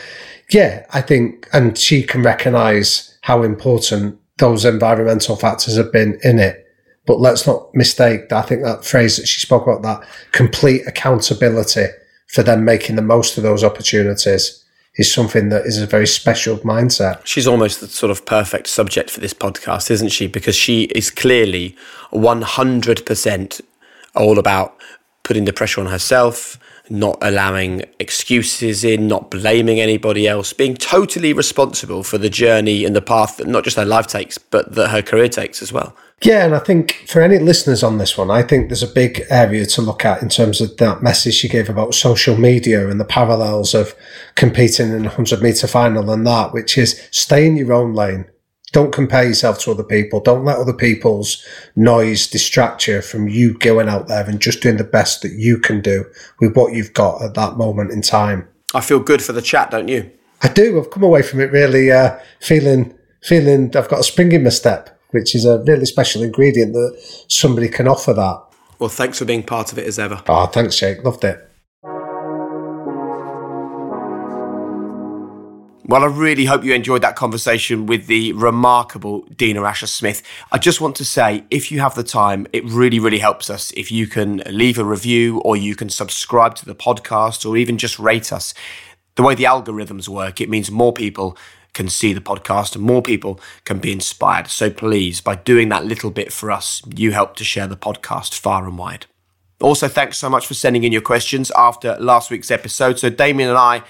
[0.52, 6.40] yeah, I think, and she can recognise how important those environmental factors have been in
[6.40, 6.66] it.
[7.06, 10.86] But let's not mistake that I think that phrase that she spoke about, that complete
[10.88, 11.88] accountability
[12.28, 14.64] for them making the most of those opportunities
[14.96, 17.26] is something that is a very special mindset.
[17.26, 20.28] She's almost the sort of perfect subject for this podcast, isn't she?
[20.28, 21.76] Because she is clearly
[22.12, 23.62] 100%
[24.16, 24.78] all about
[25.24, 31.32] putting the pressure on herself, not allowing excuses in, not blaming anybody else, being totally
[31.32, 34.90] responsible for the journey and the path that not just her life takes, but that
[34.90, 35.96] her career takes as well.
[36.24, 39.24] Yeah, and I think for any listeners on this one, I think there's a big
[39.32, 43.00] area to look at in terms of that message she gave about social media and
[43.00, 43.96] the parallels of
[44.36, 48.26] competing in a 100 metre final and that, which is stay in your own lane.
[48.72, 50.20] Don't compare yourself to other people.
[50.20, 51.44] Don't let other people's
[51.76, 55.58] noise distract you from you going out there and just doing the best that you
[55.58, 56.06] can do
[56.40, 58.48] with what you've got at that moment in time.
[58.76, 60.10] I feel good for the chat, don't you?
[60.44, 60.80] I do.
[60.80, 62.94] I've come away from it really uh, feeling
[63.24, 67.24] feeling I've got a spring in my step which is a really special ingredient that
[67.28, 68.44] somebody can offer that.
[68.80, 70.24] Well, thanks for being part of it as ever.
[70.28, 71.04] Oh, thanks, Jake.
[71.04, 71.48] Loved it.
[75.92, 80.24] Well, I really hope you enjoyed that conversation with the remarkable Dina Asher Smith.
[80.50, 83.74] I just want to say, if you have the time, it really, really helps us
[83.76, 87.78] if you can leave a review or you can subscribe to the podcast or even
[87.78, 88.54] just rate us.
[89.16, 91.38] The way the algorithms work, it means more people
[91.74, 94.48] can see the podcast and more people can be inspired.
[94.48, 98.38] So please, by doing that little bit for us, you help to share the podcast
[98.38, 99.06] far and wide.
[99.62, 102.98] Also, thanks so much for sending in your questions after last week's episode.
[102.98, 103.84] So, Damian and I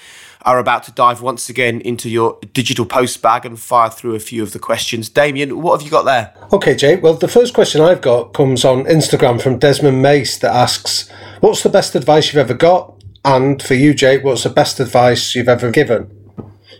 [0.44, 4.20] are about to dive once again into your digital post bag and fire through a
[4.20, 5.08] few of the questions.
[5.08, 6.34] Damian, what have you got there?
[6.52, 7.02] Okay, Jake.
[7.02, 11.10] Well, the first question I've got comes on Instagram from Desmond Mace that asks,
[11.40, 13.02] What's the best advice you've ever got?
[13.24, 16.21] And for you, Jake, what's the best advice you've ever given?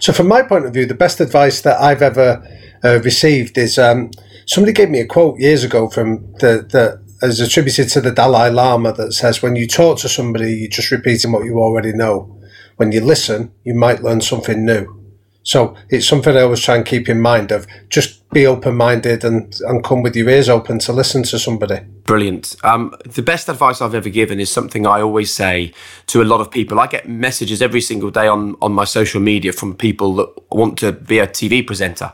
[0.02, 2.44] So, from my point of view, the best advice that I've ever
[2.84, 4.10] uh, received is um,
[4.48, 8.50] somebody gave me a quote years ago from the, the as attributed to the Dalai
[8.50, 12.36] Lama that says, "When you talk to somebody, you're just repeating what you already know.
[12.78, 15.01] When you listen, you might learn something new."
[15.44, 19.24] So it's something I always try and keep in mind of just be open minded
[19.24, 21.80] and, and come with your ears open to listen to somebody.
[22.04, 22.56] Brilliant.
[22.64, 25.74] Um, the best advice I've ever given is something I always say
[26.08, 26.80] to a lot of people.
[26.80, 30.78] I get messages every single day on, on my social media from people that want
[30.80, 32.12] to be a TV presenter.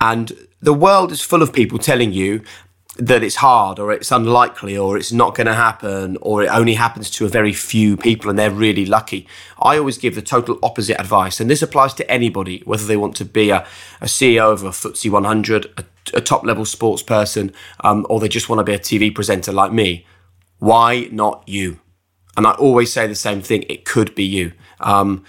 [0.00, 2.42] And the world is full of people telling you
[2.96, 6.74] that it's hard or it's unlikely or it's not going to happen or it only
[6.74, 9.26] happens to a very few people and they're really lucky.
[9.60, 11.40] I always give the total opposite advice.
[11.40, 13.66] And this applies to anybody, whether they want to be a,
[14.00, 15.84] a CEO of a FTSE 100, a,
[16.16, 19.50] a top level sports person, um, or they just want to be a TV presenter
[19.50, 20.06] like me.
[20.58, 21.80] Why not you?
[22.36, 24.52] And I always say the same thing it could be you.
[24.78, 25.24] Um,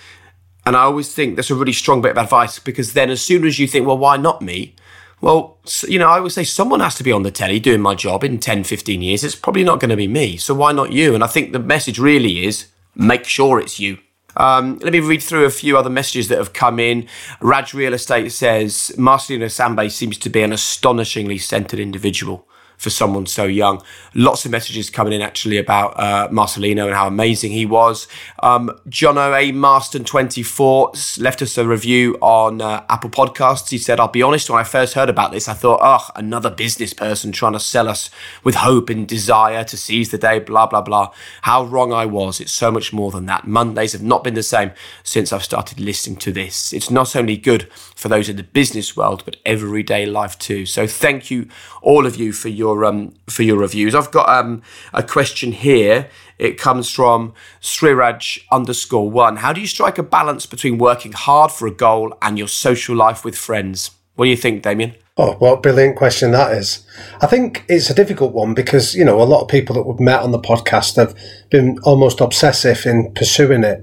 [0.68, 3.46] and I always think that's a really strong bit of advice because then as soon
[3.46, 4.76] as you think, well, why not me?
[5.22, 5.58] Well,
[5.88, 8.24] you know, I would say someone has to be on the telly doing my job
[8.24, 9.24] in 10, 15 years.
[9.24, 10.38] It's probably not going to be me.
[10.38, 11.16] So why not you?
[11.16, 13.98] And I think the message really is make sure it's you.
[14.38, 17.08] Um, let me read through a few other messages that have come in.
[17.40, 22.48] Raj Real Estate says Marcelino Sambe seems to be an astonishingly centered individual
[22.78, 23.82] for someone so young.
[24.14, 28.08] Lots of messages coming in actually about uh, Marcelino and how amazing he was.
[28.42, 29.52] Um, John O.A.
[29.52, 33.70] Marston 24 left us a review on uh, Apple Podcasts.
[33.70, 36.50] He said, I'll be honest, when I first heard about this, I thought, oh, another
[36.50, 38.10] business person trying to sell us
[38.44, 41.12] with hope and desire to seize the day, blah, blah, blah.
[41.44, 42.40] How wrong I was.
[42.40, 43.48] It's so much more than that.
[43.48, 44.72] Mondays have not been the same
[45.04, 46.74] since I've started listening to this.
[46.74, 50.66] It's not only good for those in the business world, but everyday life too.
[50.66, 51.48] So thank you,
[51.82, 53.94] all of you, for your your um, for your reviews.
[53.96, 54.62] I've got um,
[54.94, 56.10] a question here.
[56.38, 59.38] It comes from Sriraj underscore one.
[59.38, 62.96] How do you strike a balance between working hard for a goal and your social
[62.96, 63.92] life with friends?
[64.16, 64.96] What do you think, Damian?
[65.18, 66.86] Oh, what a brilliant question that is.
[67.22, 70.00] I think it's a difficult one because, you know, a lot of people that we've
[70.00, 71.16] met on the podcast have
[71.50, 73.82] been almost obsessive in pursuing it.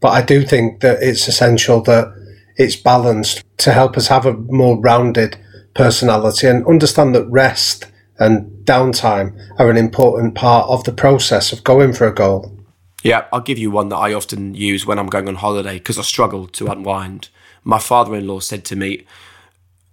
[0.00, 2.14] But I do think that it's essential that
[2.56, 5.36] it's balanced to help us have a more rounded
[5.74, 7.86] personality and understand that rest
[8.20, 12.56] and downtime are an important part of the process of going for a goal.
[13.02, 15.98] Yeah, I'll give you one that I often use when I'm going on holiday because
[15.98, 17.30] I struggle to unwind.
[17.64, 19.06] My father in law said to me,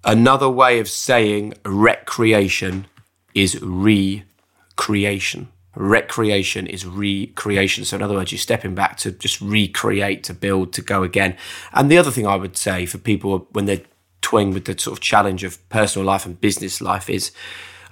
[0.04, 2.88] Another way of saying recreation
[3.34, 5.48] is recreation.
[5.76, 7.86] Recreation is recreation.
[7.86, 11.36] So, in other words, you're stepping back to just recreate, to build, to go again.
[11.74, 13.82] And the other thing I would say for people when they're
[14.22, 17.32] toying with the sort of challenge of personal life and business life is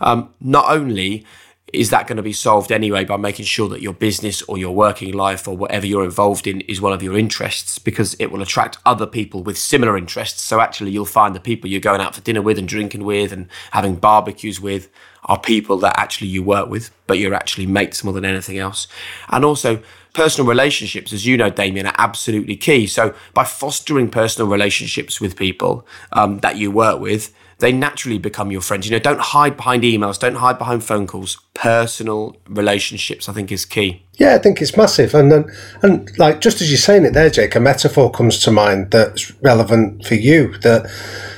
[0.02, 1.26] um, not only
[1.74, 4.74] is that going to be solved anyway by making sure that your business or your
[4.74, 8.41] working life or whatever you're involved in is one of your interests because it will
[8.41, 10.41] attract other people with similar interests.
[10.41, 13.32] So actually, you'll find the people you're going out for dinner with and drinking with
[13.32, 14.89] and having barbecues with
[15.26, 18.88] are people that actually you work with, but you're actually mates more than anything else.
[19.30, 19.82] And also,
[20.14, 22.86] personal relationships, as you know, Damian, are absolutely key.
[22.86, 28.51] So by fostering personal relationships with people um, that you work with, they naturally become
[28.51, 28.86] your friends.
[28.86, 31.38] You know, don't hide behind emails, don't hide behind phone calls.
[31.53, 34.03] Personal relationships, I think, is key.
[34.14, 35.51] Yeah, I think it's massive, and and,
[35.82, 39.32] and like just as you're saying it there, Jake, a metaphor comes to mind that's
[39.41, 40.58] relevant for you.
[40.60, 40.89] That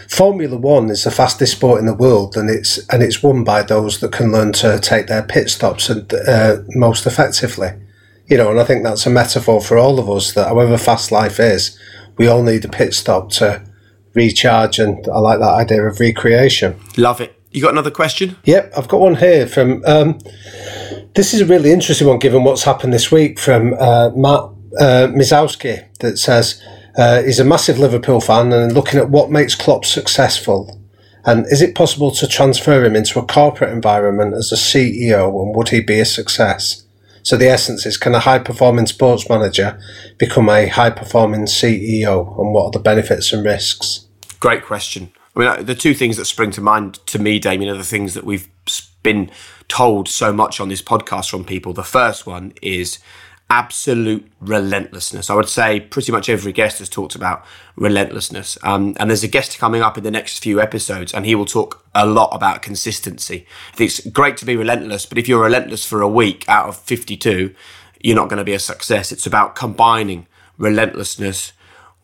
[0.10, 3.62] Formula One is the fastest sport in the world, and it's and it's won by
[3.62, 7.70] those that can learn to take their pit stops and uh, most effectively.
[8.26, 11.12] You know, and I think that's a metaphor for all of us that however fast
[11.12, 11.80] life is,
[12.18, 13.64] we all need a pit stop to
[14.18, 16.78] recharge, and I like that idea of recreation.
[16.98, 17.40] Love it.
[17.52, 18.36] You got another question?
[18.44, 19.84] Yep, I've got one here from.
[19.86, 20.20] Um,
[21.16, 24.42] this is a really interesting one, given what's happened this week from uh, Matt
[24.80, 26.62] uh, Mizowski, that says
[26.98, 30.80] uh, he's a massive Liverpool fan and looking at what makes Klopp successful.
[31.26, 35.56] And is it possible to transfer him into a corporate environment as a CEO, and
[35.56, 36.84] would he be a success?
[37.24, 39.78] So the essence is, can a high performing sports manager
[40.18, 44.07] become a high performing CEO, and what are the benefits and risks?
[44.40, 45.12] Great question.
[45.36, 48.14] I mean, the two things that spring to mind to me, Damian, are the things
[48.16, 48.50] that we've
[49.04, 49.32] been
[49.68, 51.74] told so much on this podcast from people.
[51.74, 53.00] The first one is
[53.50, 55.30] absolute relentlessness.
[55.30, 58.58] I would say pretty much every guest has talked about relentlessness.
[58.64, 61.46] Um, and there's a guest coming up in the next few episodes, and he will
[61.46, 63.46] talk a lot about consistency.
[63.80, 67.56] It's great to be relentless, but if you're relentless for a week out of 52,
[68.02, 69.12] you're not going to be a success.
[69.12, 70.28] It's about combining
[70.58, 71.54] relentlessness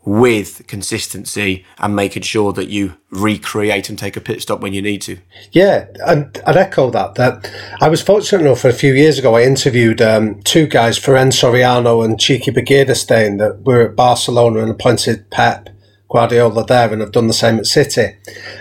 [0.06, 4.82] with consistency and making sure that you recreate and take a pit stop when you
[4.82, 5.18] need to.
[5.51, 7.16] Yeah, and I'd echo that.
[7.16, 7.49] That
[7.80, 9.36] I was fortunate enough a few years ago.
[9.36, 14.72] I interviewed um, two guys, Ferran Soriano and Txiki Begiristain, that were at Barcelona and
[14.72, 15.70] appointed Pep
[16.10, 18.16] Guardiola there, and have done the same at City.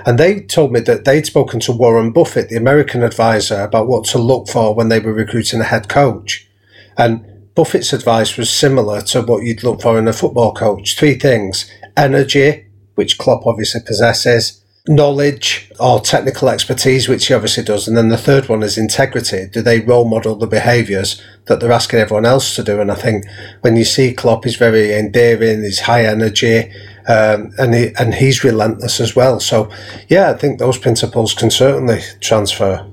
[0.06, 4.04] And they told me that they'd spoken to Warren Buffett, the American advisor, about what
[4.06, 6.48] to look for when they were recruiting a head coach.
[6.96, 10.96] And Buffett's advice was similar to what you'd look for in a football coach.
[10.96, 17.86] Three things energy, which Klopp obviously possesses, knowledge or technical expertise, which he obviously does.
[17.86, 19.46] And then the third one is integrity.
[19.46, 22.80] Do they role model the behaviours that they're asking everyone else to do?
[22.80, 23.26] And I think
[23.60, 26.72] when you see Klopp, he's very endearing, he's high energy,
[27.06, 29.40] um, and he, and he's relentless as well.
[29.40, 29.70] So,
[30.08, 32.88] yeah, I think those principles can certainly transfer.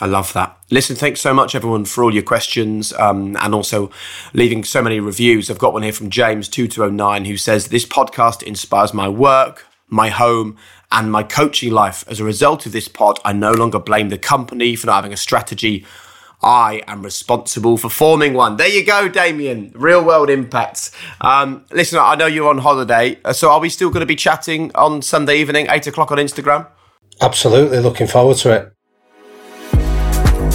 [0.00, 0.56] I love that.
[0.70, 3.90] Listen, thanks so much, everyone, for all your questions um, and also
[4.32, 5.50] leaving so many reviews.
[5.50, 10.56] I've got one here from James2209 who says, This podcast inspires my work, my home,
[10.90, 12.04] and my coaching life.
[12.08, 15.12] As a result of this pod, I no longer blame the company for not having
[15.12, 15.84] a strategy.
[16.42, 18.56] I am responsible for forming one.
[18.56, 19.72] There you go, Damian.
[19.74, 20.90] Real world impacts.
[21.20, 24.16] Um, listen, I know you're on holiday, uh, so are we still going to be
[24.16, 26.66] chatting on Sunday evening, 8 o'clock on Instagram?
[27.20, 27.78] Absolutely.
[27.78, 28.71] Looking forward to it.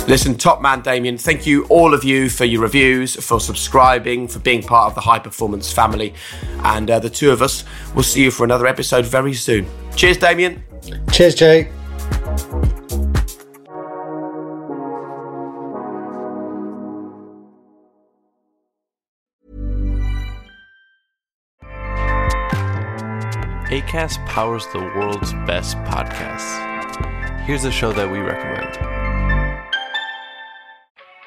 [0.07, 4.39] Listen, top man Damian, thank you all of you for your reviews, for subscribing, for
[4.39, 6.13] being part of the high performance family.
[6.63, 9.67] And uh, the two of us will see you for another episode very soon.
[9.97, 10.63] Cheers, Damian.
[11.11, 11.67] Cheers, Jake.
[23.69, 27.43] ACAST powers the world's best podcasts.
[27.45, 28.86] Here's a show that we recommend.